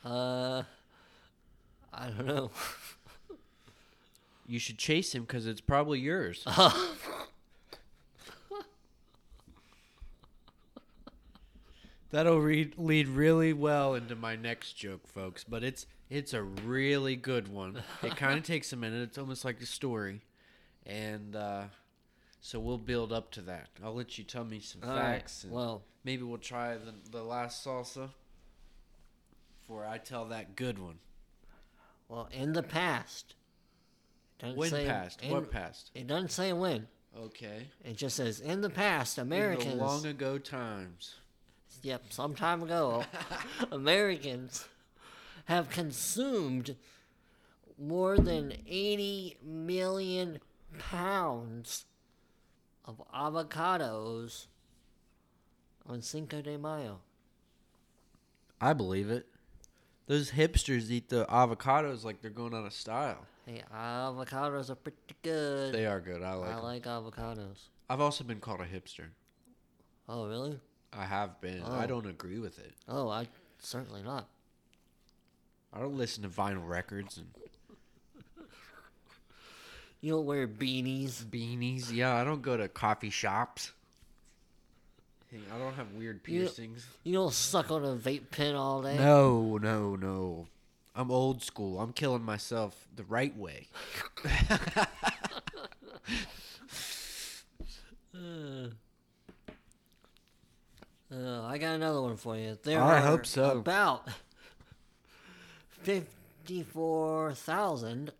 [0.06, 0.64] Uh,
[1.92, 2.52] I don't know.
[4.50, 6.46] You should chase him because it's probably yours.
[12.12, 15.44] That'll read, lead really well into my next joke, folks.
[15.44, 17.82] But it's it's a really good one.
[18.02, 19.02] It kind of takes a minute.
[19.02, 20.22] It's almost like a story,
[20.86, 21.64] and uh,
[22.40, 23.68] so we'll build up to that.
[23.84, 25.44] I'll let you tell me some All right, facts.
[25.44, 28.10] and Well, maybe we'll try the the last salsa
[29.62, 31.00] before I tell that good one.
[32.08, 33.34] well, in the past.
[34.40, 35.22] Doesn't When say past?
[35.24, 35.90] in- what past?
[35.96, 36.88] It doesn't say when.
[37.18, 37.68] Okay.
[37.84, 39.72] It just says in the past, Americans.
[39.74, 41.16] In the long ago times.
[41.84, 43.04] Yep, some time ago,
[43.72, 44.68] Americans
[45.46, 46.76] have consumed
[47.80, 50.40] more than 80 million
[50.80, 51.86] pounds
[52.86, 54.48] of avocados
[55.86, 57.00] on Cinco de Mayo.
[58.60, 59.28] I believe it.
[60.08, 63.26] Those hipsters eat the avocados like they're going out of style.
[63.46, 65.74] Hey, avocados are pretty good.
[65.74, 66.24] They are good.
[66.24, 66.50] I like.
[66.50, 66.64] I 'em.
[66.64, 67.68] like avocados.
[67.90, 69.06] I've also been called a hipster.
[70.10, 70.60] Oh, really?
[70.98, 71.62] I have been.
[71.64, 71.88] I Oh.
[71.88, 72.74] don't agree with it.
[72.88, 73.28] Oh, I
[73.60, 74.28] certainly not.
[75.72, 77.28] I don't listen to vinyl records and
[80.02, 81.24] You don't wear beanies.
[81.24, 81.92] beanies.
[81.92, 83.72] Yeah, I don't go to coffee shops.
[85.30, 86.88] Hey, I don't have weird You- piercings.
[87.04, 88.98] You don't suck on a vape pen all day.
[88.98, 90.48] No, no, no.
[90.96, 91.80] I'm old school.
[91.80, 93.68] I'm killing myself the right way.
[98.16, 98.70] Uh,
[101.14, 102.58] uh, I got another one for you.
[102.62, 103.52] There I are hope so.
[103.60, 104.08] About
[105.70, 108.12] fifty-four thousand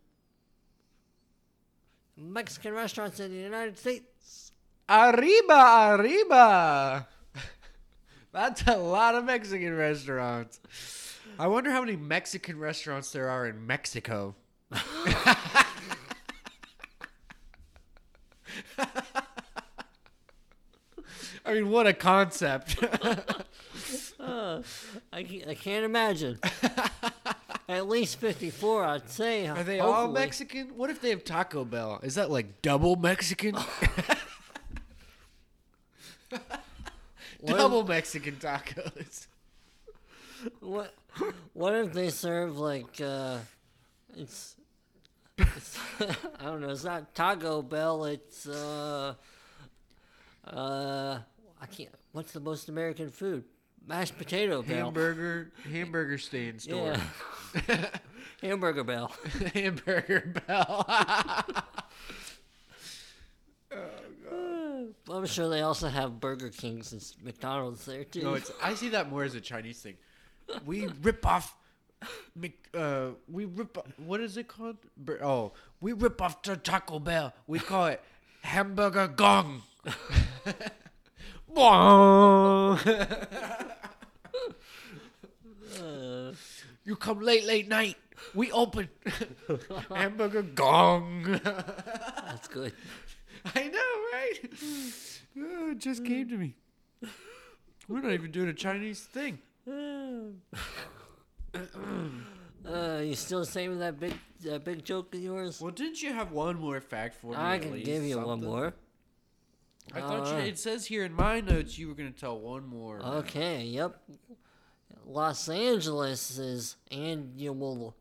[2.16, 4.52] Mexican restaurants in the United States.
[4.90, 7.08] Arriba, arriba.
[8.32, 10.60] That's a lot of Mexican restaurants.
[11.38, 14.36] I wonder how many Mexican restaurants there are in Mexico.
[21.48, 22.78] I mean, what a concept.
[24.20, 24.62] Uh,
[25.14, 26.40] I, ca- I can't imagine.
[27.70, 29.48] At least fifty-four, I'd say.
[29.48, 30.20] Are they all hopefully.
[30.20, 30.68] Mexican?
[30.76, 32.00] What if they have Taco Bell?
[32.04, 33.56] Is that like double Mexican?
[36.30, 39.28] What if- double Mexican tacos.
[40.60, 40.94] What?
[41.54, 43.38] What if they serve like uh,
[44.18, 44.56] it's,
[45.38, 45.78] it's
[46.40, 46.70] I don't know.
[46.72, 48.06] It's not Taco Bell.
[48.06, 49.14] It's uh,
[50.46, 51.20] uh,
[51.62, 51.90] I can't.
[52.12, 53.44] What's the most American food?
[53.86, 54.86] Mashed potato bell.
[54.86, 56.96] Hamburger, hamburger stand store.
[57.68, 57.86] Yeah.
[58.42, 59.12] Hamburger Bell.
[59.56, 60.86] Hamburger Bell.
[65.10, 68.24] I'm sure they also have Burger Kings and McDonald's there too.
[68.24, 69.96] no, it's I see that more as a Chinese thing.
[70.66, 71.56] We rip off.
[72.74, 73.78] Uh, we rip.
[73.78, 74.78] off- What is it called?
[75.22, 77.34] Oh, we rip off the Taco Bell.
[77.48, 78.02] We call it
[78.44, 79.64] hamburger gong.
[81.58, 82.80] Bong.
[86.86, 87.98] You come late, late night.
[88.34, 88.90] We open
[89.90, 91.40] hamburger gong.
[91.44, 92.74] that's good.
[93.56, 94.40] I know, right?
[95.40, 96.56] Oh, it just came to me.
[97.88, 99.40] We're not even doing a Chinese thing.
[102.66, 105.60] Uh, you still saving that big that big joke of yours?
[105.62, 107.36] Well, didn't you have one more fact for me?
[107.36, 108.74] I at can least, give you one more.
[109.94, 112.68] I thought you, it says here in my notes you were going to tell one
[112.68, 113.02] more.
[113.02, 114.02] Okay, yep.
[115.06, 117.96] Los Angeles' is annual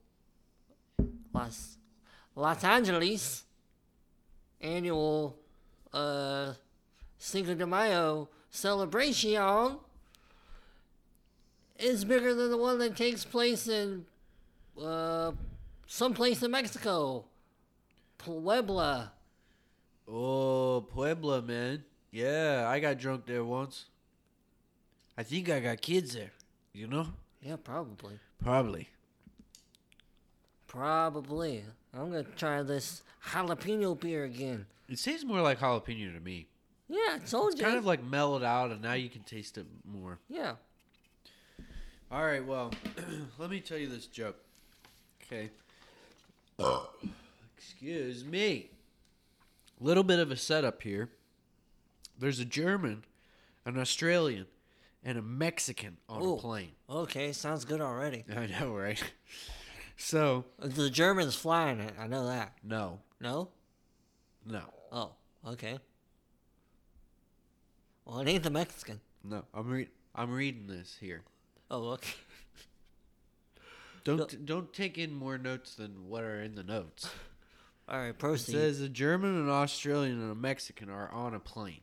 [1.32, 1.76] Los
[2.34, 3.44] Los Angeles
[4.60, 5.36] annual
[5.92, 6.52] uh
[7.18, 9.78] Cinco de Mayo celebration
[11.78, 14.04] is bigger than the one that takes place in
[14.82, 15.32] uh
[15.86, 17.24] someplace in Mexico.
[18.18, 19.12] Puebla.
[20.08, 21.84] Oh, Puebla, man.
[22.10, 23.86] Yeah, I got drunk there once.
[25.18, 26.30] I think I got kids there.
[26.72, 27.08] You know?
[27.42, 28.18] Yeah, probably.
[28.42, 28.88] Probably.
[30.66, 31.64] Probably.
[31.94, 34.66] I'm gonna try this jalapeno beer again.
[34.88, 36.46] It tastes more like jalapeno to me.
[36.88, 37.66] Yeah, I told It's you.
[37.66, 40.18] kind of like mellowed out, and now you can taste it more.
[40.28, 40.54] yeah.
[42.12, 42.70] All right, well,
[43.38, 44.36] let me tell you this joke.
[45.24, 45.50] Okay.
[47.58, 48.70] Excuse me.
[49.80, 51.10] Little bit of a setup here.
[52.18, 53.04] There's a German,
[53.66, 54.46] an Australian,
[55.04, 56.34] and a Mexican on Ooh.
[56.34, 56.72] a plane.
[56.88, 58.24] Okay, sounds good already.
[58.36, 59.02] I know, right?
[59.98, 61.94] So, The German's flying it.
[61.98, 62.52] I know that.
[62.62, 63.50] no, No?
[64.46, 64.62] no,
[64.92, 65.12] Oh,
[65.46, 65.78] okay.
[68.04, 69.00] Well, it ain't the Mexican.
[69.24, 69.44] no.
[69.52, 71.22] I'm re- I'm reading this here.
[71.70, 72.14] Oh, okay.
[74.04, 77.10] Don't don't take in more notes than what are in the notes.
[77.88, 81.80] All right, It says a German, an Australian, and a Mexican are on a plane.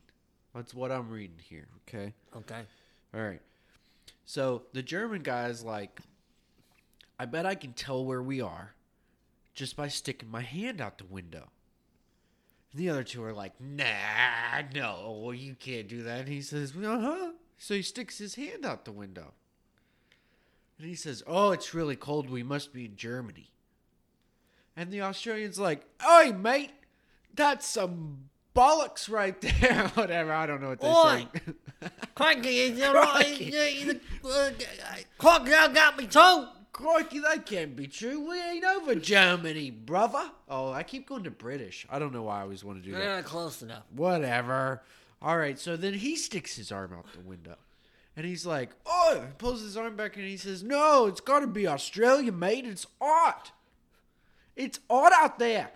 [0.54, 1.66] That's what I'm reading here.
[1.88, 2.12] Okay.
[2.36, 2.60] okay.
[3.14, 3.40] All right.
[4.26, 6.00] So the German guy's like,
[7.18, 8.74] I bet I can tell where we are
[9.54, 11.50] just by sticking my hand out the window.
[12.72, 16.20] And the other two are like, Nah, no, you can't do that.
[16.20, 17.32] And he says, Uh huh.
[17.56, 19.32] So he sticks his hand out the window.
[20.78, 22.28] And he says, Oh, it's really cold.
[22.28, 23.50] We must be in Germany.
[24.76, 26.70] And the Australian's like, Oi, mate,
[27.34, 29.88] that's some bollocks right there.
[29.94, 30.32] Whatever.
[30.32, 31.28] I don't know what they're saying.
[32.14, 33.44] Crikey, you know, Crikey.
[33.44, 33.60] you-
[33.92, 34.50] you- uh,
[35.18, 36.46] Crocodile got me too.
[36.72, 38.28] Crikey, that can't be true.
[38.28, 40.28] We ain't over Germany, brother.
[40.48, 41.86] Oh, I keep going to British.
[41.88, 43.16] I don't know why I always want to do You're that.
[43.16, 43.84] not close enough.
[43.94, 44.82] Whatever.
[45.22, 47.54] All right, so then he sticks his arm out the window.
[48.16, 51.40] And he's like, oh, he pulls his arm back and he says, no, it's got
[51.40, 52.64] to be Australia, mate.
[52.66, 53.52] It's hot.
[54.56, 55.70] It's odd out there.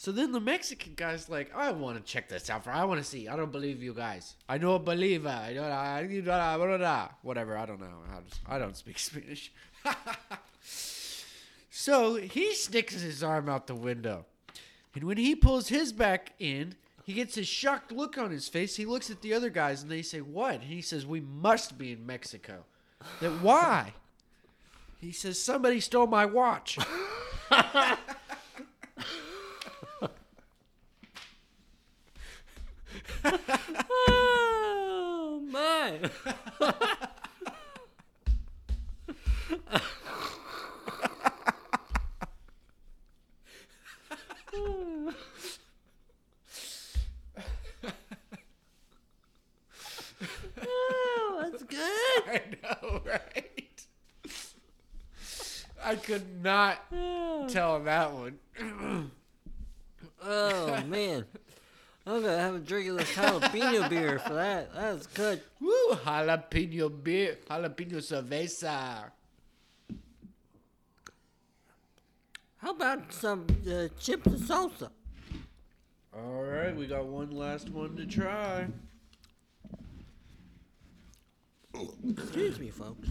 [0.00, 2.64] So then the Mexican guy's like, I want to check this out.
[2.64, 3.28] For I want to see.
[3.28, 4.34] I don't believe you guys.
[4.48, 5.26] I don't believe.
[5.26, 5.70] uh, I don't.
[5.70, 7.08] I blah.
[7.20, 7.58] Whatever.
[7.58, 7.98] I don't know.
[8.48, 9.52] I, I don't speak Spanish.
[11.70, 14.24] so he sticks his arm out the window,
[14.94, 18.76] and when he pulls his back in, he gets a shocked look on his face.
[18.76, 21.76] He looks at the other guys, and they say, "What?" And he says, "We must
[21.76, 22.64] be in Mexico."
[23.20, 23.92] That why?
[25.00, 26.78] He says, "Somebody stole my watch."
[34.02, 35.98] Oh, my.
[50.62, 51.78] oh, that's good.
[52.26, 53.49] I know, right?
[55.82, 56.78] I could not
[57.48, 59.10] tell him that one.
[60.22, 61.24] Oh, man.
[62.06, 64.74] I'm to have a drink of this jalapeno beer for that.
[64.74, 65.40] That's good.
[65.60, 65.94] Woo!
[66.04, 69.10] Jalapeno beer, jalapeno cerveza.
[72.58, 74.90] How about some uh, chips and salsa?
[76.14, 78.66] All right, we got one last one to try.
[82.10, 83.08] Excuse me, folks.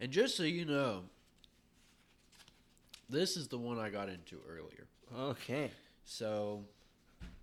[0.00, 1.02] And just so you know,
[3.08, 4.86] this is the one I got into earlier.
[5.16, 5.70] Okay.
[6.04, 6.62] So,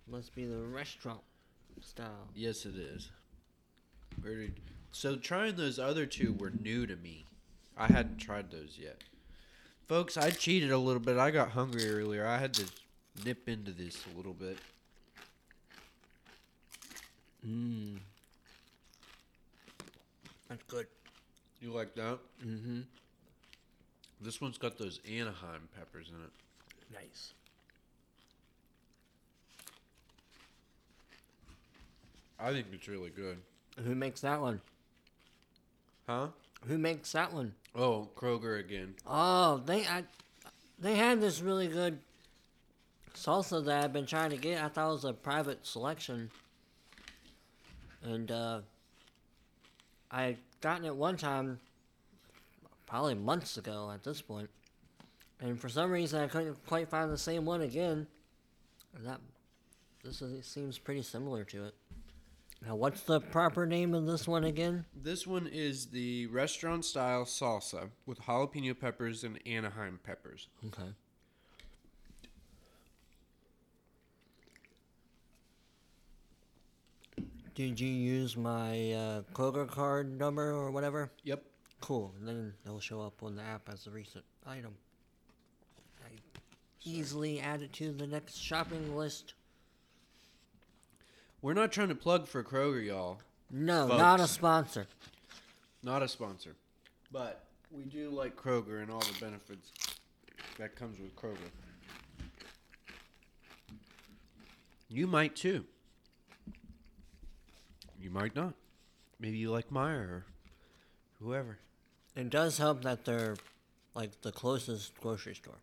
[0.08, 1.20] Must be the restaurant
[1.80, 2.28] style.
[2.34, 3.10] yes, it is.
[4.22, 4.52] Did
[4.92, 7.24] So trying those other two were new to me.
[7.76, 9.02] I hadn't tried those yet.
[9.88, 11.16] Folks, I cheated a little bit.
[11.16, 12.26] I got hungry earlier.
[12.26, 12.64] I had to
[13.24, 14.58] nip into this a little bit.
[17.46, 17.98] Mmm.
[20.48, 20.86] That's good.
[21.62, 22.18] You like that?
[22.44, 22.80] Mm-hmm.
[24.20, 26.30] This one's got those Anaheim peppers in it.
[26.92, 27.34] Nice.
[32.40, 33.38] I think it's really good.
[33.84, 34.60] Who makes that one?
[36.08, 36.28] Huh?
[36.66, 37.54] Who makes that one?
[37.76, 38.94] Oh, Kroger again.
[39.06, 40.02] Oh, they I,
[40.80, 42.00] they had this really good
[43.14, 44.62] salsa that I've been trying to get.
[44.62, 46.30] I thought it was a private selection,
[48.02, 48.60] and uh,
[50.10, 51.60] I gotten it one time,
[52.86, 54.48] probably months ago at this point,
[55.40, 58.06] and for some reason I couldn't quite find the same one again.
[58.96, 59.20] And that
[60.04, 61.74] this is, seems pretty similar to it.
[62.64, 64.84] Now, what's the proper name of this one again?
[64.94, 70.48] This one is the restaurant style salsa with jalapeno peppers and Anaheim peppers.
[70.66, 70.90] Okay.
[77.54, 81.10] Did you use my uh, Kroger card number or whatever?
[81.24, 81.44] Yep.
[81.80, 82.14] Cool.
[82.18, 84.74] And then it'll show up on the app as a recent item.
[86.02, 86.10] I
[86.84, 89.34] easily add it to the next shopping list.
[91.42, 93.18] We're not trying to plug for Kroger, y'all.
[93.50, 94.86] No, not a sponsor.
[95.82, 96.54] Not a sponsor.
[97.12, 99.72] But we do like Kroger and all the benefits
[100.58, 101.36] that comes with Kroger.
[104.88, 105.64] You might too.
[108.12, 108.52] You might not.
[109.18, 110.24] Maybe you like Meijer or
[111.18, 111.56] whoever.
[112.14, 113.36] It does help that they're
[113.94, 115.56] like the closest grocery store.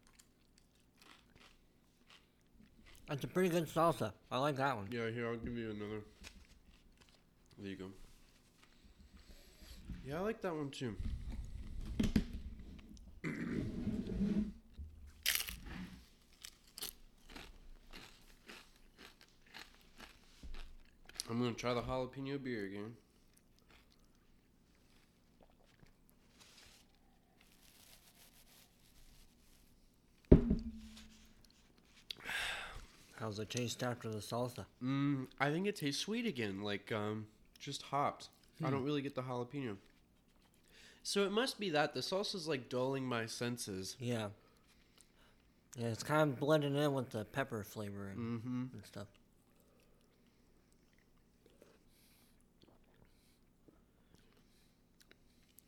[3.08, 4.14] That's a pretty good salsa.
[4.32, 4.88] I like that one.
[4.90, 6.02] Yeah, here, I'll give you another.
[7.60, 7.86] There you go.
[10.04, 10.96] Yeah, I like that one too.
[21.40, 22.98] I'm gonna try the jalapeno beer again.
[33.20, 34.66] How's it taste after the salsa?
[34.84, 37.28] Mm, I think it tastes sweet again, like um,
[37.60, 38.30] just hops.
[38.64, 39.78] I don't really get the jalapeno.
[41.04, 43.96] So it must be that the salsa's like dulling my senses.
[44.00, 44.28] Yeah.
[45.78, 48.64] Yeah, it's kind of blending in with the pepper flavor and, Mm-hmm.
[48.74, 49.08] and stuff.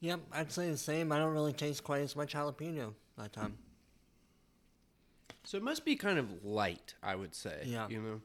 [0.02, 1.12] Yep, I'd say the same.
[1.12, 3.42] I don't really taste quite as much jalapeno that hmm.
[3.42, 3.58] time.
[5.44, 7.64] So it must be kind of light, I would say.
[7.66, 7.88] Yeah.
[7.88, 8.22] You know.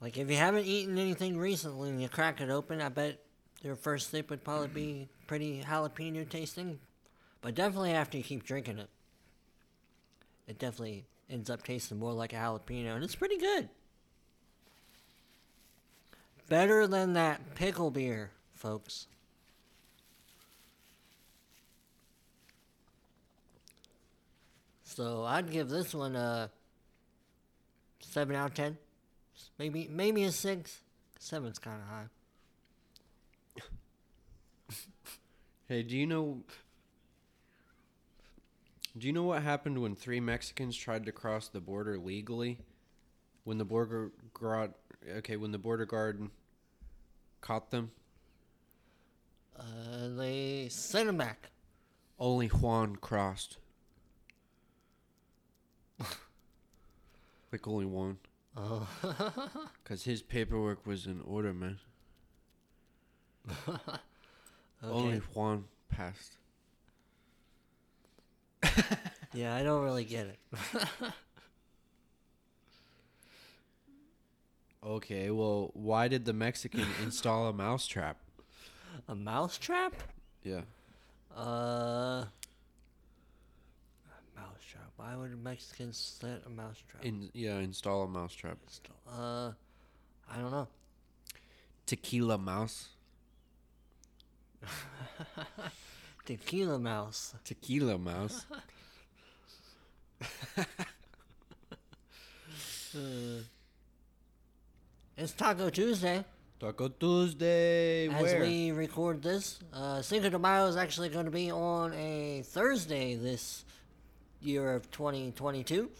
[0.00, 3.18] Like, if you haven't eaten anything recently and you crack it open, I bet
[3.62, 6.78] your first sip would probably be pretty jalapeno tasting.
[7.42, 8.88] But definitely after you keep drinking it,
[10.46, 13.68] it definitely ends up tasting more like a jalapeno, and it's pretty good.
[16.48, 18.30] Better than that pickle beer,
[18.60, 19.06] folks.
[24.84, 26.50] So I'd give this one a
[28.00, 28.76] seven out of ten.
[29.58, 30.80] Maybe maybe a six.
[31.18, 32.06] Seven's kind of high.
[35.68, 36.42] Hey, do you know?
[38.98, 42.58] Do you know what happened when three Mexicans tried to cross the border legally?
[43.44, 44.74] When the border guard,
[45.18, 46.28] okay, when the border guard
[47.40, 47.92] caught them,
[49.58, 51.50] Uh, they sent him back.
[52.18, 53.58] only Juan crossed.
[57.52, 58.18] like only one,
[58.56, 58.88] Oh,
[59.84, 61.78] cause his paperwork was in order, man.
[64.82, 65.18] Only.
[65.34, 66.36] Juan passed.
[69.32, 70.38] Yeah, I don't really get it.
[74.82, 78.16] Okay, well, why did the Mexican install a mousetrap?
[79.08, 79.94] A mousetrap?
[80.42, 80.62] Yeah.
[81.36, 82.28] Uh, a
[84.36, 84.90] mousetrap.
[84.96, 87.04] Why would Mexicans set a mousetrap?
[87.04, 88.58] In yeah, install a mousetrap.
[89.08, 89.52] uh,
[90.30, 90.68] I don't know.
[91.86, 92.88] Tequila mouse.
[96.24, 97.34] Tequila mouse.
[97.44, 98.46] Tequila mouse.
[102.92, 103.42] Uh,
[105.16, 106.24] it's Taco Tuesday.
[106.60, 108.06] Taco Tuesday.
[108.08, 108.40] As Where?
[108.42, 113.14] we record this, uh, Cinco de Mayo is actually going to be on a Thursday
[113.14, 113.64] this
[114.42, 115.90] year of 2022.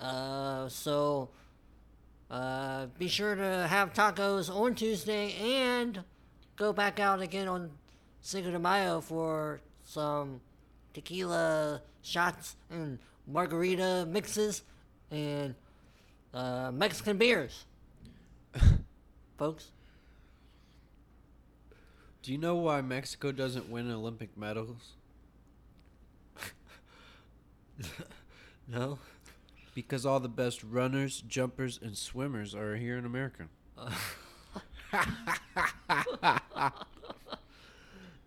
[0.00, 1.28] Uh, so
[2.30, 6.04] Uh, be sure to have tacos on Tuesday and
[6.54, 7.70] go back out again on
[8.20, 10.40] Cinco de Mayo for some
[10.94, 14.62] tequila shots and margarita mixes
[15.10, 15.56] and
[16.32, 17.64] uh, Mexican beers.
[19.40, 19.68] Folks,
[22.22, 24.92] Do you know why Mexico doesn't win Olympic medals?
[28.68, 28.98] no?
[29.74, 33.48] Because all the best runners, jumpers, and swimmers are here in America.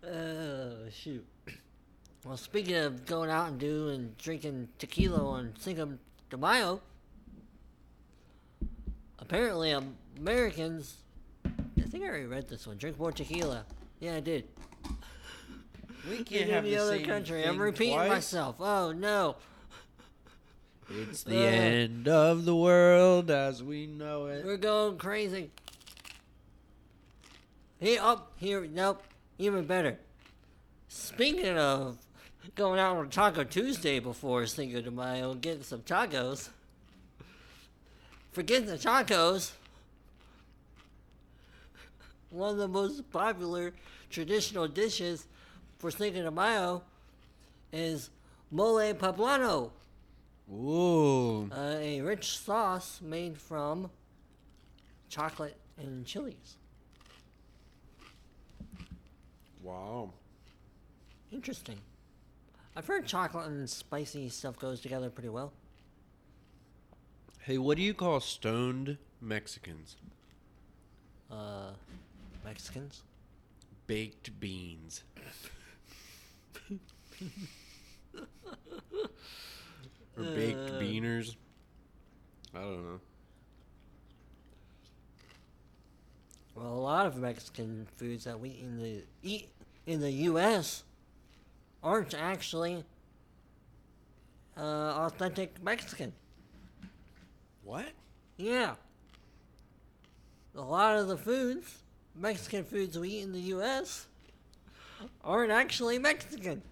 [0.06, 1.24] Oh, shoot.
[2.26, 5.96] Well, speaking of going out and doing drinking tequila on Cinco
[6.28, 6.80] de Mayo,
[9.18, 9.74] apparently
[10.18, 10.96] Americans,
[11.94, 13.64] think I already read this one, drink more tequila.
[14.00, 14.48] Yeah, I did.
[16.10, 17.44] We can't In the, other country.
[17.44, 18.56] I'm repeating myself.
[18.60, 19.36] Oh, no.
[20.90, 21.50] It's the Uh.
[21.50, 24.44] end of the world as we know it.
[24.44, 25.50] We're going crazy.
[27.80, 29.02] Here, up here, nope,
[29.38, 29.98] even better.
[30.88, 31.96] Speaking of
[32.54, 36.50] going out on Taco Tuesday before Cinco de Mayo getting some tacos,
[38.32, 39.52] forget the tacos.
[42.34, 43.72] One of the most popular
[44.10, 45.28] traditional dishes
[45.78, 46.82] for Cinco de Mayo
[47.72, 48.10] is
[48.50, 49.70] mole poblano,
[50.52, 51.48] Ooh.
[51.52, 53.88] uh, a rich sauce made from
[55.08, 56.56] chocolate and chilies.
[59.62, 60.10] Wow.
[61.30, 61.78] Interesting.
[62.74, 65.52] I've heard chocolate and spicy stuff goes together pretty well.
[67.42, 69.94] Hey, what do you call stoned Mexicans?
[71.30, 71.70] Uh,
[72.44, 73.02] Mexicans.
[73.86, 75.02] Baked beans.
[80.16, 80.78] or baked Uh.
[80.80, 81.36] beaners.
[82.54, 83.00] I don't know.
[86.54, 89.48] Well, a lot of Mexican foods that we in the eat
[89.86, 90.84] in the U.S.
[91.82, 92.84] aren't actually
[94.56, 96.12] uh, authentic Mexican.
[97.64, 97.88] What?
[98.36, 98.76] Yeah.
[100.54, 101.82] A lot of the foods,
[102.16, 104.06] Mexican foods we eat in the U.S.,
[105.24, 106.62] aren't actually Mexican.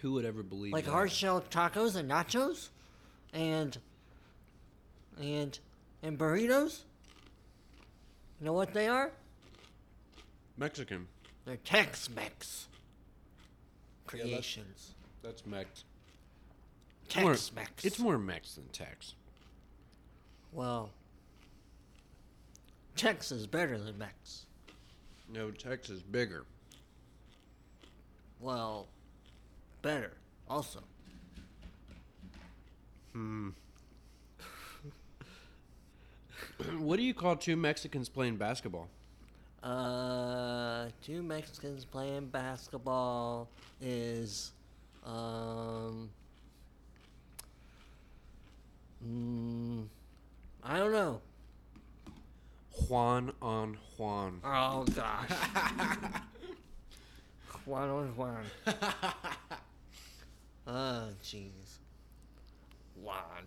[0.00, 0.90] Who would ever believe like that?
[0.90, 2.68] hard shell tacos and nachos,
[3.32, 3.76] and
[5.20, 5.58] and
[6.02, 6.80] and burritos.
[8.40, 9.10] You know what they are?
[10.56, 11.08] Mexican.
[11.44, 12.66] They're Tex-Mex
[14.12, 14.94] Yeah, that's- creations.
[15.22, 15.84] That's Mex.
[17.08, 17.84] Tex-Mex.
[17.84, 19.14] It's more Mex than Tex.
[20.52, 20.90] well.
[22.96, 24.46] Tex is better than Mex.
[25.32, 26.44] No, Tex is bigger.
[28.40, 28.86] Well,
[29.82, 30.12] better
[30.48, 30.80] also.
[33.12, 33.50] Hmm.
[36.78, 38.88] what do you call two Mexicans playing basketball?
[39.62, 43.48] Uh, two Mexicans playing basketball
[43.80, 44.52] is,
[45.04, 46.08] um,
[49.06, 49.84] mm,
[50.62, 51.20] I don't know.
[52.88, 54.40] Juan on Juan.
[54.44, 55.30] Oh gosh.
[57.66, 58.44] Juan on Juan.
[60.68, 61.78] Oh jeez.
[62.96, 63.46] Juan.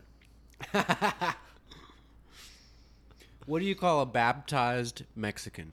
[3.46, 5.72] What do you call a baptized Mexican?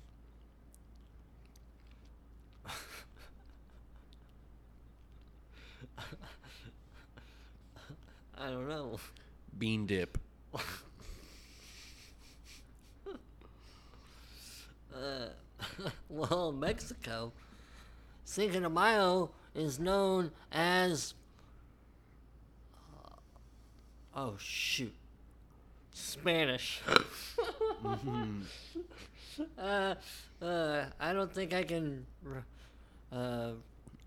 [8.38, 8.98] I don't know.
[9.58, 10.18] Bean dip.
[14.96, 15.28] Uh,
[16.08, 17.32] well, Mexico,
[18.24, 21.14] Cinco de Mayo is known as.
[22.94, 23.16] uh,
[24.14, 24.94] oh shoot,
[25.92, 26.80] Spanish.
[29.58, 29.94] uh,
[30.42, 32.06] uh, I don't think I can
[33.12, 33.50] uh,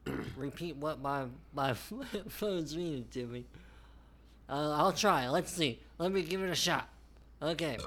[0.38, 1.74] repeat what my my
[2.30, 3.46] phone's reading to me.
[4.48, 5.30] Uh, I'll try.
[5.30, 5.80] Let's see.
[6.00, 6.90] Let me give it a shot.
[7.42, 7.78] Okay.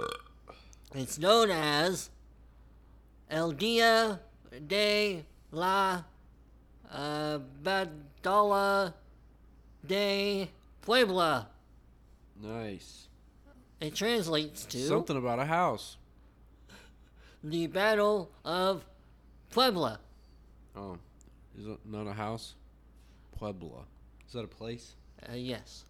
[0.95, 2.11] It's known as
[3.33, 4.21] El Dia
[4.69, 6.05] de la
[6.93, 8.93] uh, Badola
[9.87, 10.51] de
[10.83, 11.49] Puebla.
[12.39, 13.09] Nice.
[13.81, 15.97] It translates to Something about a house.
[17.43, 18.85] the Battle of
[19.51, 19.99] Puebla.
[20.77, 20.99] Oh,
[21.59, 22.55] is it not a house?
[23.39, 23.85] Puebla.
[24.27, 24.95] Is that a place?
[25.27, 25.85] Uh, yes.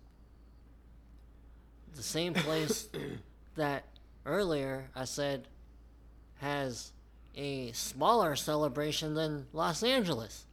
[1.96, 2.88] The same place
[3.56, 3.84] that
[4.24, 5.48] earlier I said
[6.36, 6.92] has
[7.34, 10.46] a smaller celebration than Los Angeles.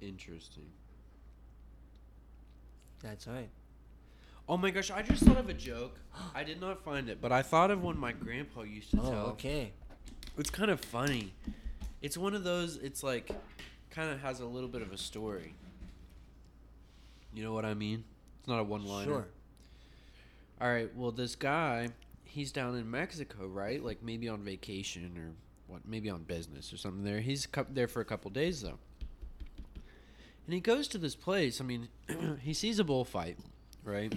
[0.00, 0.66] Interesting.
[3.02, 3.48] That's right.
[4.48, 5.98] Oh my gosh, I just thought of a joke.
[6.34, 9.10] I did not find it, but I thought of one my grandpa used to Oh,
[9.10, 9.26] tell.
[9.28, 9.72] okay.
[10.36, 11.32] It's kind of funny.
[12.02, 13.30] It's one of those, it's like,
[13.90, 15.54] kind of has a little bit of a story.
[17.32, 18.04] You know what I mean?
[18.40, 19.06] It's not a one liner.
[19.10, 19.26] Sure.
[20.60, 21.88] All right, well, this guy,
[22.24, 23.82] he's down in Mexico, right?
[23.82, 25.32] Like maybe on vacation or
[25.66, 27.20] what, maybe on business or something there.
[27.20, 28.78] He's cou- there for a couple days, though.
[30.46, 31.60] And he goes to this place.
[31.60, 31.88] I mean,
[32.42, 33.38] he sees a bullfight,
[33.82, 34.14] right?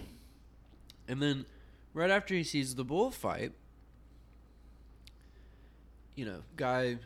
[1.07, 1.45] And then
[1.93, 3.53] right after he sees the bullfight,
[6.15, 6.97] you know, guy.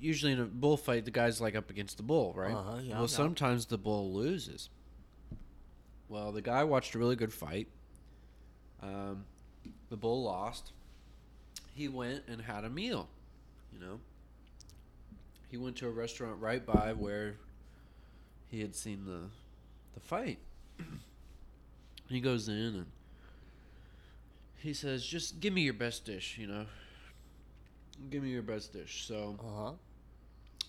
[0.00, 2.52] Usually in a bullfight, the guy's like up against the bull, right?
[2.52, 3.06] Uh-huh, yeah, well, yeah.
[3.06, 4.68] sometimes the bull loses.
[6.08, 7.68] Well, the guy watched a really good fight.
[8.82, 9.24] Um,
[9.90, 10.72] the bull lost.
[11.74, 13.08] He went and had a meal.
[13.72, 14.00] You know,
[15.50, 17.36] he went to a restaurant right by where
[18.50, 19.20] he had seen the
[19.94, 20.38] the fight.
[22.08, 22.86] he goes in and
[24.56, 26.66] he says, "Just give me your best dish." You know,
[28.10, 29.06] give me your best dish.
[29.06, 29.72] So Uh huh.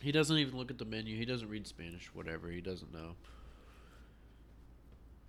[0.02, 1.18] he doesn't even look at the menu.
[1.18, 2.50] He doesn't read Spanish, whatever.
[2.50, 3.16] He doesn't know.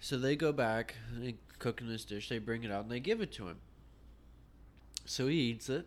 [0.00, 3.00] So they go back, they cook in this dish, they bring it out, and they
[3.00, 3.58] give it to him.
[5.06, 5.86] So he eats it.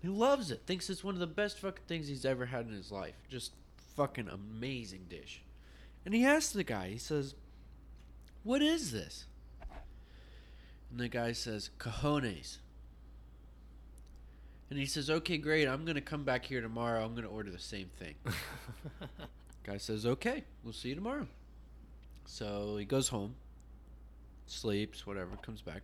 [0.00, 0.62] He loves it.
[0.66, 3.14] Thinks it's one of the best fucking things he's ever had in his life.
[3.28, 3.52] Just
[3.96, 5.42] fucking amazing dish.
[6.04, 7.34] And he asks the guy, he says,
[8.42, 9.26] What is this?
[10.90, 12.58] And the guy says, Cajones.
[14.68, 15.68] And he says, Okay, great.
[15.68, 17.04] I'm going to come back here tomorrow.
[17.04, 18.14] I'm going to order the same thing.
[19.64, 21.26] Guy says, Okay, we'll see you tomorrow.
[22.24, 23.34] So he goes home,
[24.46, 25.82] sleeps, whatever, comes back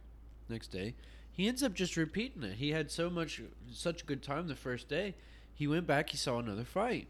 [0.48, 0.94] next day.
[1.30, 2.54] He ends up just repeating it.
[2.54, 5.14] He had so much, such a good time the first day.
[5.54, 7.08] He went back, he saw another fight.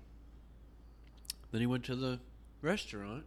[1.51, 2.21] Then he went to the
[2.61, 3.25] restaurant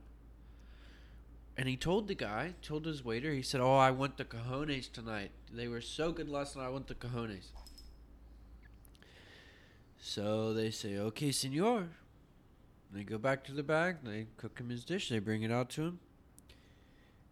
[1.58, 4.91] and he told the guy, told his waiter, he said, Oh, I want the cojones
[4.91, 5.32] tonight.
[5.52, 7.47] They were so good last night, I want the cojones.
[9.99, 11.89] So they say, Okay, senor.
[12.94, 15.70] They go back to the bag, they cook him his dish, they bring it out
[15.72, 16.00] to him.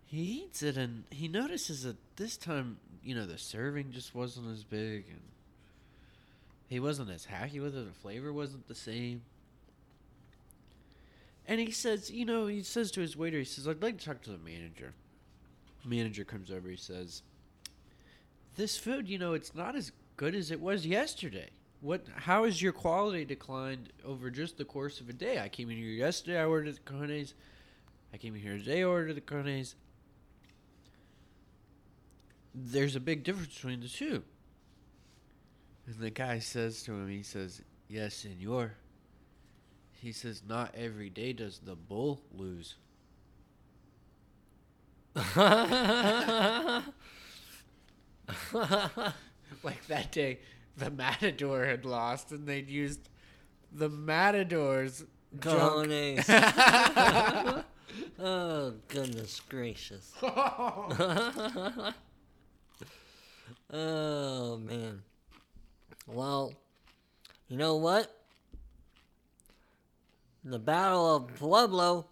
[0.06, 4.52] He eats it and he notices that this time, you know, the serving just wasn't
[4.52, 5.22] as big and
[6.68, 9.22] he wasn't as happy with it, the flavor wasn't the same.
[11.48, 14.06] And he says, you know, he says to his waiter, he says, I'd like to
[14.06, 14.94] talk to the manager.
[15.84, 17.24] Manager comes over, he says,
[18.56, 21.50] This food, you know, it's not as good as it was yesterday.
[21.82, 25.40] What how has your quality declined over just the course of a day?
[25.40, 27.34] I came in here yesterday, I ordered the cojones.
[28.14, 29.76] I came in here today, ordered the cojones.
[32.54, 34.24] There's a big difference between the two.
[35.86, 38.74] And the guy says to him, he says, Yes, senor.
[39.94, 42.76] He says, Not every day does the bull lose.
[45.16, 45.26] like
[49.88, 50.40] that day,
[50.78, 53.10] the matador had lost, and they'd used
[53.72, 55.06] the matador's.
[55.38, 56.28] Cojones.
[58.20, 60.12] oh, goodness gracious.
[60.24, 61.94] oh,
[64.58, 65.04] man.
[66.08, 66.54] Well,
[67.48, 68.12] you know what?
[70.44, 72.08] The Battle of Pueblo.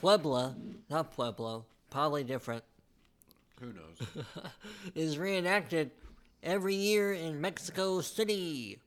[0.00, 0.56] Puebla,
[0.88, 2.64] not Pueblo, probably different,
[3.60, 4.24] Who knows?
[4.94, 5.90] is reenacted
[6.42, 8.78] every year in Mexico City.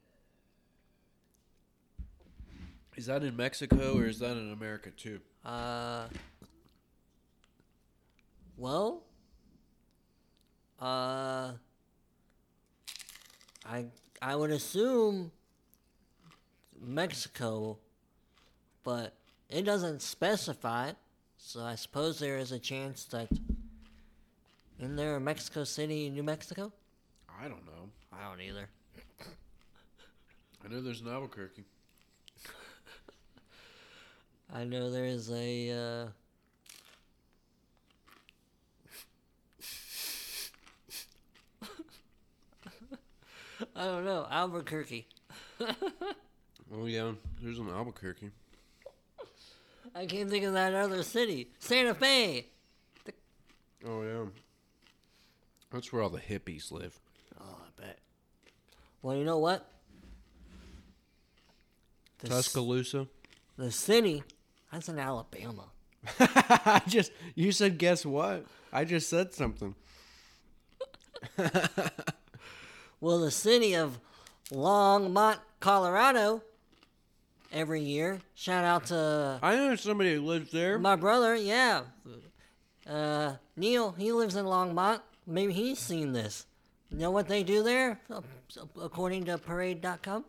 [2.95, 5.19] Is that in Mexico or is that in America too?
[5.45, 6.05] Uh,
[8.57, 9.03] well,
[10.81, 11.51] uh,
[13.65, 13.85] I
[14.21, 15.31] I would assume
[16.81, 17.77] Mexico,
[18.83, 19.13] but
[19.49, 20.91] it doesn't specify.
[21.37, 23.27] So I suppose there is a chance that
[24.83, 26.71] in there Mexico City, New Mexico.
[27.41, 27.89] I don't know.
[28.11, 28.67] I don't either.
[30.63, 31.63] I know there's an Albuquerque.
[34.53, 35.71] I know there is a.
[35.71, 36.07] Uh,
[43.75, 45.07] I don't know Albuquerque.
[46.71, 48.31] Oh yeah, there's an Albuquerque.
[49.95, 51.51] I can't think of that other city.
[51.59, 52.47] Santa Fe.
[53.85, 54.25] Oh yeah.
[55.73, 56.97] That's where all the hippies live.
[57.41, 57.97] Oh, I bet.
[59.01, 59.67] Well, you know what?
[62.19, 63.07] The, Tuscaloosa.
[63.57, 64.23] the city.
[64.71, 65.65] That's in Alabama.
[66.19, 68.45] I just you said guess what?
[68.71, 69.75] I just said something.
[72.99, 73.99] Well, the city of
[74.49, 76.41] Longmont, Colorado
[77.51, 78.19] every year.
[78.33, 80.79] Shout out to I know somebody who lives there.
[80.79, 81.35] my brother.
[81.35, 81.81] Yeah,
[82.87, 83.91] uh, Neil.
[83.97, 85.01] He lives in Longmont.
[85.25, 86.45] Maybe he's seen this.
[86.89, 87.99] You know what they do there,
[88.79, 90.25] according to Parade.com?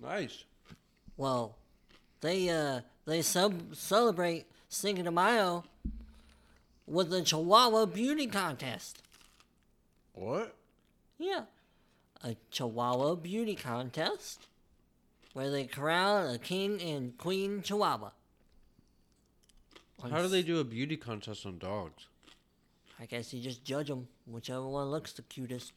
[0.00, 0.44] Nice.
[1.16, 1.56] Well,
[2.20, 5.64] they uh they sub- celebrate Cinco de Mayo
[6.86, 9.02] with the Chihuahua Beauty Contest.
[10.14, 10.54] What?
[11.18, 11.42] Yeah,
[12.22, 14.46] a Chihuahua Beauty Contest
[15.32, 18.10] where they crown a king and queen Chihuahua.
[20.02, 22.07] How do they do a beauty contest on dogs?
[23.00, 25.72] I guess you just judge them, whichever one looks the cutest.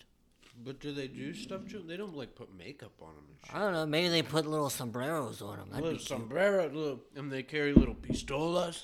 [0.64, 1.88] But do they do stuff to them?
[1.88, 3.56] They don't like put makeup on them and shit.
[3.56, 3.86] I don't know.
[3.86, 5.70] Maybe they put little sombreros on them.
[5.70, 8.84] That'd Little be sombrero, little, and they carry little pistolas.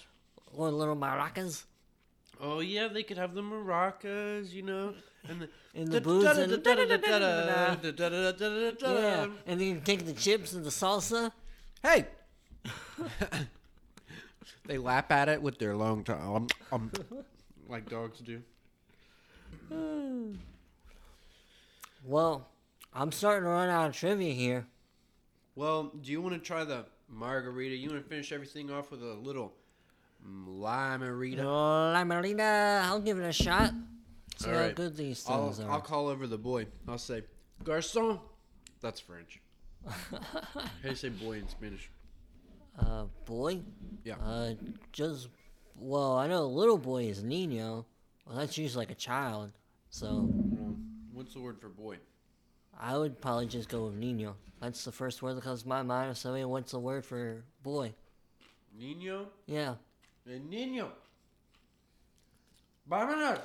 [0.53, 1.63] Or little maracas.
[2.39, 4.93] Oh yeah, they could have the maracas, you know,
[5.27, 6.51] and the And the booze and-.
[8.81, 11.31] Yeah, and then you take the chips and the salsa.
[11.83, 12.07] Hey.
[14.65, 16.91] they lap at it with their long tongue, um, um,
[17.69, 18.41] like dogs do.
[22.05, 22.47] Well,
[22.93, 24.65] I'm starting to run out of trivia here.
[25.55, 27.75] Well, do you want to try the margarita?
[27.75, 29.53] You want to finish everything off with a little
[30.25, 31.39] limerita?
[31.39, 33.73] Limerita, I'll give it a shot.
[34.37, 34.75] See All how right.
[34.75, 36.67] good these I'll, things I'll call over the boy.
[36.87, 37.23] I'll say,
[37.63, 38.19] Garçon.
[38.79, 39.41] That's French.
[39.85, 40.19] How
[40.83, 41.89] do you say boy in Spanish?
[42.79, 43.59] uh, boy?
[44.03, 44.15] Yeah.
[44.23, 44.53] Uh,
[44.91, 45.29] just,
[45.79, 47.85] well, I know little boy is Nino.
[48.25, 49.51] Well, that's usually like a child.
[49.89, 50.29] So
[51.17, 51.97] What's the word for boy?
[52.79, 54.35] I would probably just go with Nino.
[54.61, 56.11] That's the first word that comes to my mind.
[56.11, 57.95] If somebody wants a word for boy.
[58.79, 59.25] Niño?
[59.47, 59.73] Yeah.
[60.29, 60.89] El niño.
[62.87, 63.41] Vámonos.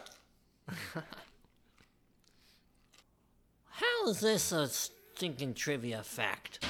[3.70, 6.66] How is this a stinking trivia fact?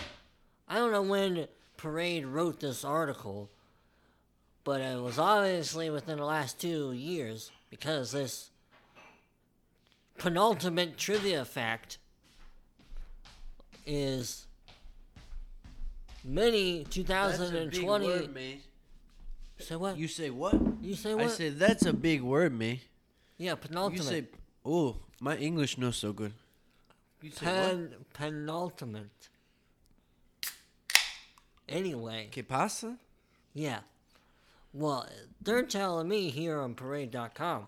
[0.68, 3.50] I don't know when Parade wrote this article,
[4.64, 8.50] but it was obviously within the last two years because this
[10.18, 11.98] penultimate trivia fact
[13.86, 14.46] is
[16.24, 17.68] many 2020.
[17.68, 18.62] That's a big word, mate.
[19.58, 19.96] Say what?
[19.96, 20.54] You, say what?
[20.80, 21.24] You say what?
[21.24, 22.80] I say that's a big word, mate.
[23.38, 24.04] yeah, penultimate.
[24.04, 24.24] You say,
[24.64, 26.32] oh, my English no so good.
[27.20, 27.54] You say what?
[27.54, 29.28] Pen, penultimate.
[31.68, 32.28] Anyway.
[32.30, 32.96] ¿Qué pasa?
[33.54, 33.80] Yeah.
[34.72, 35.06] Well,
[35.40, 37.66] they're telling me here on parade.com,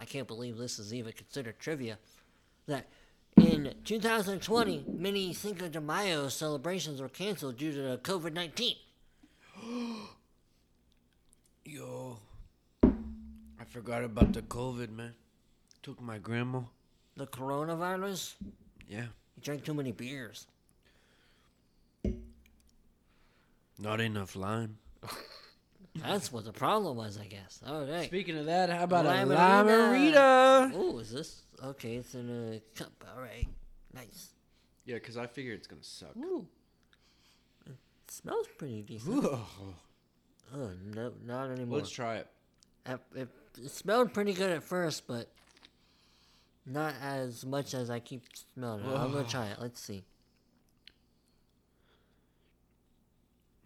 [0.00, 1.98] I can't believe this is even considered trivia,
[2.66, 2.86] that
[3.36, 8.76] in 2020, many Cinco de Mayo celebrations were canceled due to COVID 19.
[11.64, 12.18] Yo,
[12.82, 15.14] I forgot about the COVID, man.
[15.82, 16.60] Took my grandma.
[17.16, 18.34] The coronavirus?
[18.88, 19.06] Yeah,
[19.36, 20.46] You drank too many beers.
[23.78, 24.78] not enough lime.
[25.94, 27.60] That's what the problem was, I guess.
[27.66, 28.06] All right.
[28.06, 29.66] Speaking of that, how about a Limerita.
[29.66, 30.72] limerita?
[30.74, 31.42] Oh, is this?
[31.62, 32.92] Okay, it's in a cup.
[33.14, 33.46] All right.
[33.94, 34.30] Nice.
[34.86, 36.16] Yeah, because I figure it's gonna suck.
[36.16, 36.46] Ooh.
[37.66, 37.76] It
[38.08, 39.24] smells pretty decent.
[39.24, 39.38] Ooh.
[40.54, 41.78] Oh, no, not anymore.
[41.78, 42.26] Let's try it.
[42.86, 43.28] It, it,
[43.62, 45.30] it smelled pretty good at first, but
[46.66, 48.22] not as much as I keep
[48.54, 48.96] smelling it.
[48.96, 49.58] I'm gonna try it.
[49.60, 50.04] Let's see.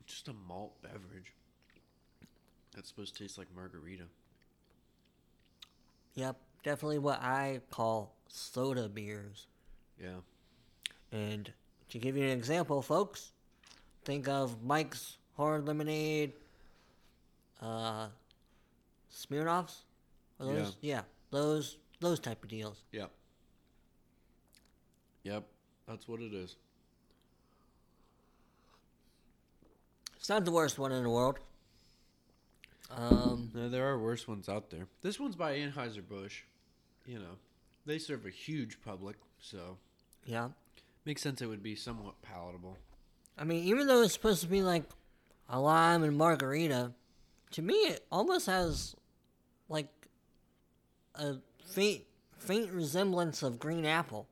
[0.07, 1.33] Just a malt beverage.
[2.77, 4.05] That's supposed to taste like margarita.
[6.14, 9.47] Yep, definitely what I call soda beers.
[10.01, 10.20] Yeah.
[11.11, 11.51] And
[11.89, 13.33] to give you an example, folks,
[14.05, 16.35] think of Mike's Hard Lemonade,
[17.62, 18.09] uh,
[19.11, 19.79] Smirnoffs.
[20.39, 20.77] Are those?
[20.83, 21.03] Yeah.
[21.31, 22.83] those those type of deals.
[22.93, 23.11] Yep.
[25.22, 25.45] Yep.
[25.89, 26.57] That's what it is.
[30.16, 31.39] It's not the worst one in the world.
[32.91, 34.87] Um, No, there are worse ones out there.
[35.03, 36.43] This one's by Anheuser-Busch.
[37.07, 37.37] You know,
[37.84, 39.78] they serve a huge public, so
[40.24, 40.49] yeah.
[41.05, 42.76] makes sense it would be somewhat palatable.
[43.39, 44.84] I mean, even though it's supposed to be like
[45.49, 46.93] a lime and margarita,
[47.53, 48.97] to me it almost has
[49.68, 49.89] like
[51.14, 52.03] a faint
[52.39, 54.26] faint resemblance of green apple.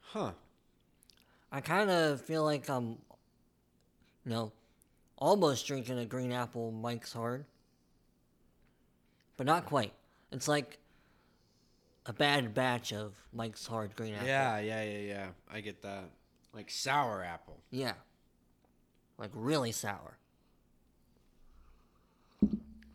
[0.00, 0.32] Huh.
[1.50, 2.98] I kind of feel like I'm,
[4.24, 4.52] you know,
[5.24, 7.46] almost drinking a green apple Mike's Hard,
[9.38, 9.94] but not quite.
[10.30, 10.78] It's like
[12.04, 14.26] a bad batch of Mike's Hard green apple.
[14.26, 15.26] Yeah, yeah, yeah, yeah.
[15.50, 16.10] I get that.
[16.52, 17.58] Like sour apple.
[17.70, 17.94] Yeah.
[19.16, 20.18] Like really sour.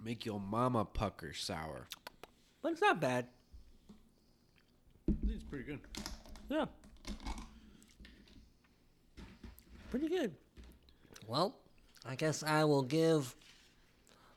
[0.05, 1.87] Make your mama pucker sour.
[2.61, 3.25] But it's not bad.
[5.09, 5.79] I think it's pretty good.
[6.47, 6.65] Yeah.
[9.89, 10.35] Pretty good.
[11.25, 11.55] Well,
[12.09, 13.35] I guess I will give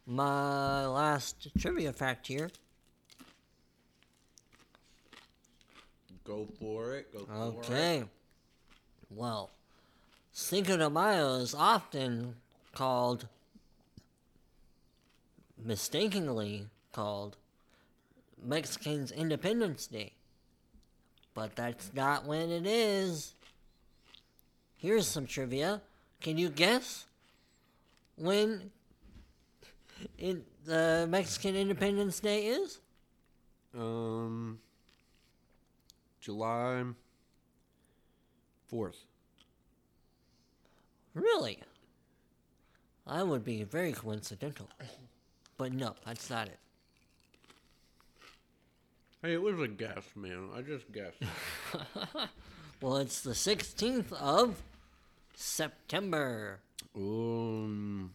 [0.06, 2.50] my last trivia fact here.
[6.22, 7.10] Go for it.
[7.14, 7.70] Go for it.
[7.70, 8.04] Okay.
[9.08, 9.48] Well,
[10.32, 12.34] Cinco de Mayo is often
[12.74, 13.26] called,
[15.64, 17.38] mistakenly called,
[18.44, 20.12] Mexican's Independence Day.
[21.32, 23.32] But that's not when it is.
[24.76, 25.80] Here's some trivia.
[26.20, 27.06] Can you guess
[28.16, 28.70] when
[30.18, 32.80] in the Mexican Independence Day is?
[33.76, 34.58] Um,
[36.20, 36.84] July
[38.72, 38.96] 4th.
[41.14, 41.58] Really?
[43.06, 44.68] That would be very coincidental.
[45.58, 46.58] But no, that's not it.
[49.22, 50.48] Hey, it was a guess, man.
[50.56, 51.22] I just guessed.
[52.82, 54.60] Well, it's the 16th of
[55.36, 56.58] September.
[56.96, 58.14] Um,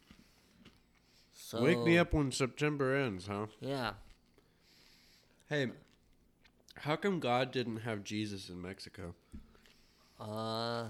[1.34, 3.48] So wake me up when September ends, huh?
[3.60, 3.94] Yeah.
[5.50, 5.68] Hey,
[6.76, 9.16] how come God didn't have Jesus in Mexico?
[10.20, 10.86] Uh.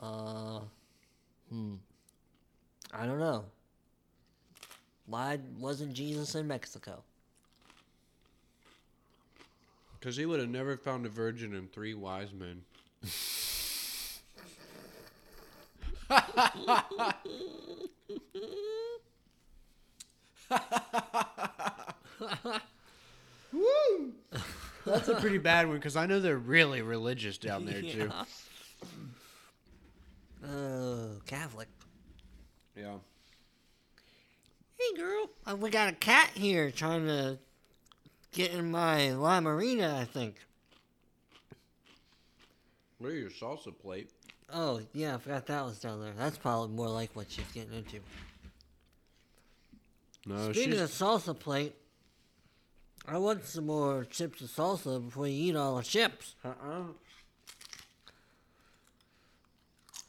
[0.00, 0.60] Uh.
[1.50, 1.74] Hmm.
[2.92, 3.44] I don't know.
[5.06, 7.02] Why wasn't Jesus in Mexico?
[9.98, 12.62] Because he would have never found a virgin and three wise men.
[23.52, 24.12] Woo!
[24.84, 28.10] That's a pretty bad one because I know they're really religious down there too.
[30.46, 31.68] Oh, Catholic.
[32.76, 32.96] Yeah.
[34.78, 35.30] Hey, girl.
[35.46, 37.38] Uh, we got a cat here trying to
[38.32, 40.36] get in my La Marina, I think.
[42.98, 44.10] Where's your salsa plate?
[44.52, 46.12] Oh, yeah, I forgot that was down there.
[46.16, 48.00] That's probably more like what she's getting into.
[50.26, 51.74] No, Speaking she's of salsa plate,
[53.06, 56.34] I want some more chips and salsa before you eat all the chips.
[56.44, 56.82] uh-uh.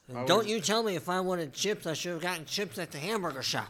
[0.08, 2.78] And don't was- you tell me if I wanted chips, I should have gotten chips
[2.78, 3.68] at the hamburger shop.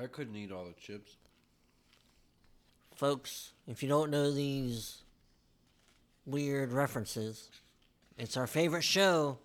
[0.00, 1.16] I couldn't eat all the chips.
[3.00, 4.98] Folks, if you don't know these
[6.26, 7.48] weird references,
[8.18, 9.38] it's our favorite show.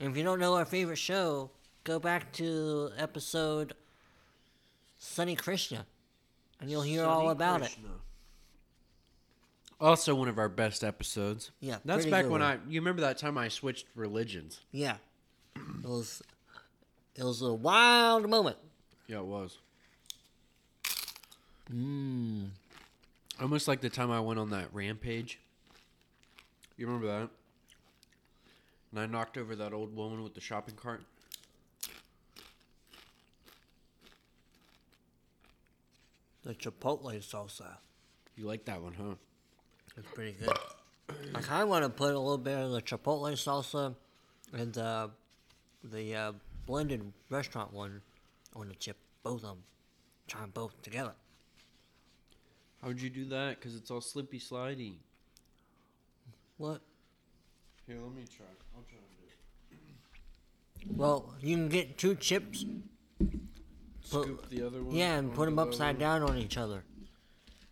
[0.00, 1.50] And if you don't know our favorite show,
[1.84, 3.74] go back to episode
[4.98, 5.84] Sunny Krishna,
[6.62, 7.76] and you'll hear all Sunny about it.
[9.78, 11.50] Also, one of our best episodes.
[11.60, 12.42] Yeah, That's back when one.
[12.42, 12.54] I.
[12.66, 14.62] You remember that time I switched religions?
[14.72, 14.96] Yeah,
[15.54, 16.22] it was
[17.16, 18.56] it was a wild moment.
[19.08, 19.58] Yeah, it was.
[21.70, 22.48] Mmm.
[23.40, 25.40] Almost like the time I went on that rampage.
[26.76, 27.30] You remember that?
[28.92, 31.02] And I knocked over that old woman with the shopping cart.
[36.44, 37.76] The chipotle salsa.
[38.36, 39.14] You like that one, huh?
[39.96, 40.56] It's pretty good.
[41.34, 43.94] I kind of want to put a little bit of the chipotle salsa
[44.52, 45.08] and uh,
[45.82, 46.32] the uh,
[46.66, 48.00] blended restaurant one
[48.54, 48.96] on the chip.
[49.22, 49.62] Both of them.
[50.28, 51.14] Try them both together.
[52.84, 53.58] How would you do that?
[53.58, 54.96] Because it's all slippy slidey.
[56.58, 56.82] What?
[57.86, 58.44] Here, let me try.
[58.76, 60.94] I'll try to do it.
[60.94, 62.66] Well, you can get two chips.
[64.10, 64.94] Put- Scoop the other one.
[64.94, 66.84] yeah, and put them upside down on each other.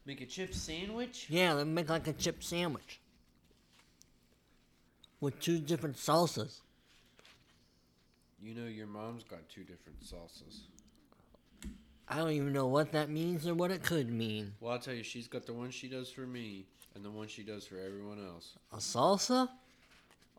[0.07, 1.27] Make a chip sandwich?
[1.29, 2.99] Yeah, then make like a chip sandwich.
[5.21, 6.61] With two different salsas.
[8.43, 10.61] You know your mom's got two different salsas.
[12.09, 14.53] I don't even know what that means or what it could mean.
[14.61, 17.29] Well, I'll tell you, she's got the one she does for me and the one
[17.29, 18.55] she does for everyone else.
[18.73, 19.49] A salsa?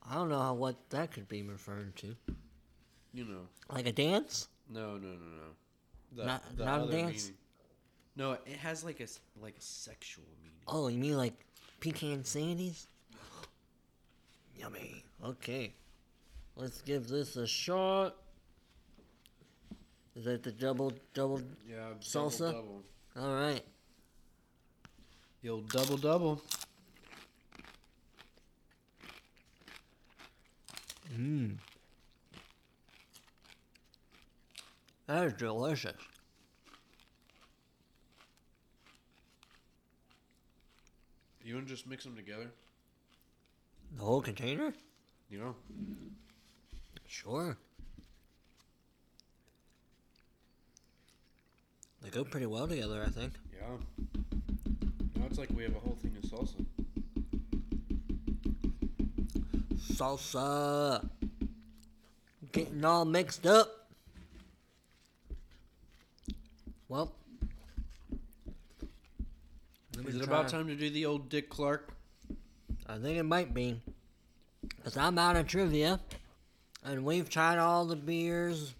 [0.07, 2.15] I don't know how, what that could be referring to.
[3.13, 3.47] You know.
[3.69, 4.49] Like a dance?
[4.69, 6.15] No, no, no, no.
[6.15, 7.23] The, Not- the not a dance?
[7.23, 7.37] meaning.
[8.15, 9.07] No, it has like a
[9.41, 10.59] like a sexual meaning.
[10.67, 11.33] Oh, you mean like
[11.79, 12.85] pecan sandies?
[14.55, 15.03] Yummy.
[15.25, 15.73] Okay.
[16.55, 18.15] Let's give this a shot.
[20.15, 21.41] Is that the double double?
[21.67, 22.51] Yeah, Salsa?
[22.51, 22.83] Double,
[23.15, 23.27] double.
[23.27, 23.63] All right.
[25.41, 26.41] The old double double.
[31.17, 31.57] Mmm.
[35.07, 35.93] That is delicious.
[41.43, 42.49] You want to just mix them together?
[43.97, 44.73] The whole container?
[45.29, 45.55] You know.
[47.05, 47.57] Sure.
[52.03, 53.33] They go pretty well together, I think.
[53.55, 53.77] Yeah.
[55.17, 56.65] Now it's like we have a whole thing of salsa.
[59.77, 61.09] Salsa.
[62.51, 63.87] Getting all mixed up.
[66.89, 67.11] Well.
[69.95, 71.93] let me Is it try- about time to do the old Dick Clark?
[72.87, 73.81] I think it might be.
[74.75, 75.99] Because I'm out of trivia.
[76.83, 78.75] And we've tried all the beers.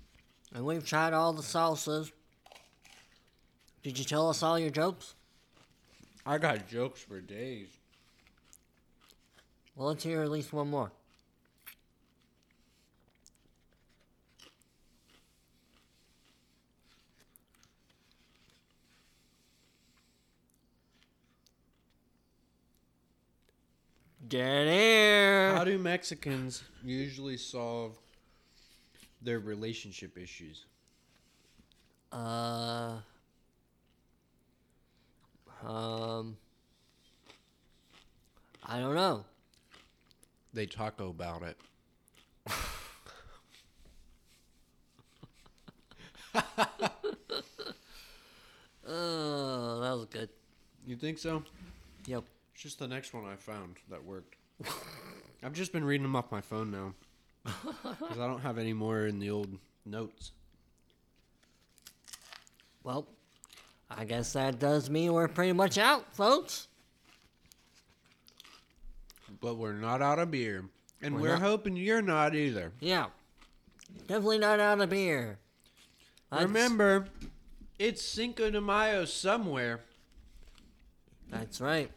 [0.54, 2.12] And we've tried all the salsas.
[3.84, 5.14] Did you tell us all your jokes?
[6.26, 7.68] I got jokes for days.
[9.76, 10.92] Well, let's hear at least one more.
[24.26, 25.56] Dead air.
[25.56, 27.98] How do Mexicans usually solve
[29.22, 30.64] their relationship issues?
[32.14, 33.00] Uh.
[35.66, 36.38] Um.
[38.66, 39.26] I don't know.
[40.54, 41.58] They taco about it.
[48.86, 50.30] Oh, that was good.
[50.86, 51.44] You think so?
[52.06, 52.24] Yep.
[52.54, 54.36] It's just the next one I found that worked.
[55.44, 56.94] I've just been reading them off my phone now.
[57.44, 60.32] Because I don't have any more in the old notes.
[62.84, 63.08] Well,
[63.98, 66.68] I guess that does mean we're pretty much out, folks.
[69.42, 70.66] But we're not out of beer.
[71.02, 72.72] And We're we're, hoping you're not either.
[72.80, 73.08] Yeah.
[74.08, 75.38] Definitely not out of beer.
[76.32, 77.08] That's- Remember,
[77.78, 79.82] it's Cinco de Mayo somewhere.
[81.30, 81.92] That's right.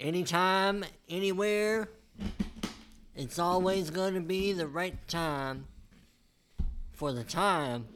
[0.00, 1.90] Anytime, anywhere,
[3.16, 5.66] it's always going to be the right time
[6.92, 7.86] for the time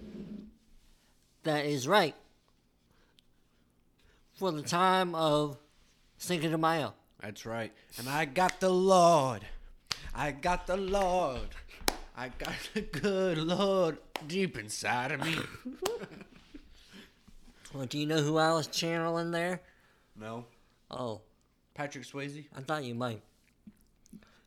[1.45, 2.15] that is right
[4.35, 5.57] for the time of
[6.19, 6.95] Cinco de Mayo.
[7.21, 7.73] That's right.
[7.99, 9.43] And I got the Lord.
[10.15, 11.49] I got the Lord.
[12.17, 15.37] I got the good Lord deep inside of me.
[17.75, 19.63] Well, do you know who I was channeling there?
[20.15, 20.45] no.
[20.91, 21.23] Oh,
[21.75, 22.45] Patrick Swayze?
[22.55, 23.23] I thought you might.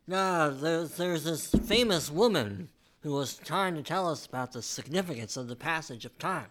[0.05, 2.69] No, there's, there's this famous woman
[3.01, 6.45] who was trying to tell us about the significance of the passage of time.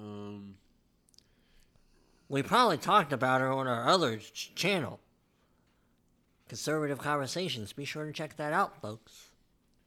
[0.00, 0.54] Um,
[2.28, 5.00] We probably talked about her on our other ch- channel,
[6.48, 7.72] Conservative Conversations.
[7.72, 9.30] Be sure to check that out, folks.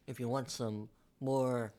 [0.07, 0.89] If you want some
[1.22, 1.72] more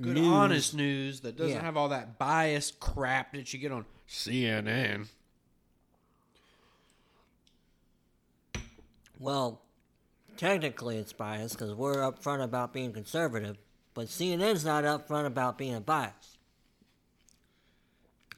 [0.00, 0.26] good news.
[0.28, 1.62] honest news that doesn't Yeah.
[1.62, 5.08] have all that biased crap that you get on CNN.
[9.18, 9.60] Well,
[10.36, 13.58] technically it's biased because we're upfront about being conservative,
[13.94, 16.37] but CNN's not upfront about being biased.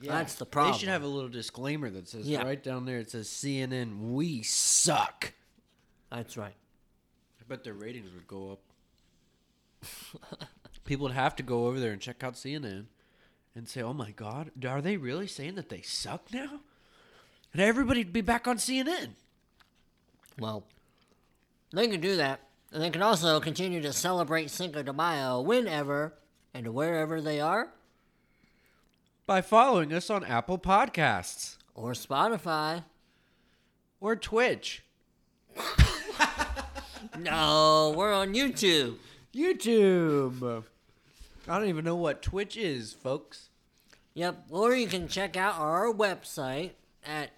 [0.09, 0.72] That's the problem.
[0.72, 2.42] They should have a little disclaimer that says Yeah.
[2.42, 5.32] right down there it says CNN, we suck.
[6.11, 6.55] That's right.
[7.40, 8.61] I bet their ratings would go up.
[10.84, 12.86] People would have to go over there and check out CNN
[13.55, 16.61] and say, "Oh my God, are they really saying that they suck now?"
[17.53, 19.11] And everybody'd be back on CNN.
[20.38, 20.64] Well,
[21.72, 22.40] they can do that,
[22.72, 26.14] and they can also continue to celebrate Cinco de Mayo whenever
[26.55, 27.68] and wherever they are,
[29.31, 32.83] by following us on Apple Podcasts or Spotify.
[34.01, 34.83] or Twitch,
[37.16, 38.97] No, we're on YouTube.
[39.33, 40.64] YouTube.
[41.47, 43.51] I don't even know what Twitch is, folks.
[44.14, 46.70] Yep, or you can check out our website
[47.07, 47.31] at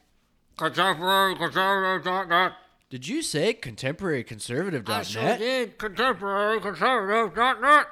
[0.56, 2.52] contemporaryconservative.net.
[2.88, 4.88] Did you say contemporaryconservative.net?
[4.88, 5.76] I sure did.
[5.76, 7.86] Contemporaryconservative.net.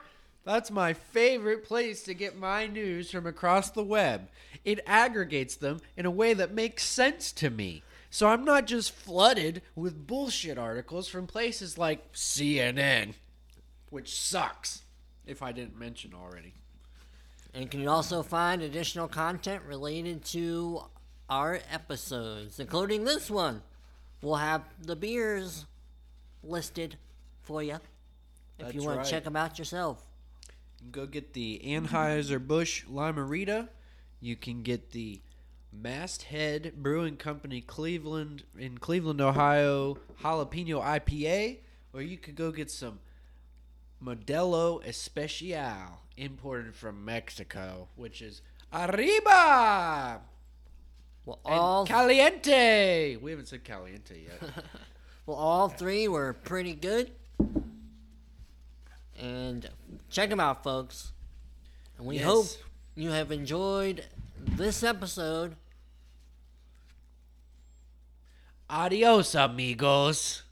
[0.44, 4.28] That's my favorite place to get my news from across the web.
[4.64, 7.82] It aggregates them in a way that makes sense to me.
[8.10, 13.14] So I'm not just flooded with bullshit articles from places like CNN,
[13.90, 14.82] which sucks,
[15.26, 16.54] if I didn't mention already.
[17.54, 20.82] And you can also find additional content related to
[21.28, 23.62] our episodes, including this one.
[24.22, 25.66] We'll have the beers
[26.42, 26.96] listed
[27.42, 27.78] for you
[28.58, 29.04] if you want right.
[29.04, 30.04] to check them out yourself.
[30.80, 33.68] You can go get the Anheuser-Busch Lime-A-Rita.
[34.20, 35.20] You can get the
[35.72, 41.58] Masthead Brewing Company Cleveland in Cleveland, Ohio jalapeno IPA,
[41.92, 42.98] or you could go get some
[44.02, 48.40] Modelo Especial imported from Mexico, which is
[48.72, 50.20] arriba
[51.26, 53.16] Well, and caliente.
[53.16, 54.42] We haven't said caliente yet.
[55.26, 57.12] well, all three were pretty good
[59.20, 59.68] and
[60.08, 61.12] check them out, folks.
[61.98, 62.24] And we yes.
[62.24, 62.46] hope
[62.94, 64.04] you have enjoyed
[64.38, 65.56] this episode.
[68.68, 70.42] Adios, amigos.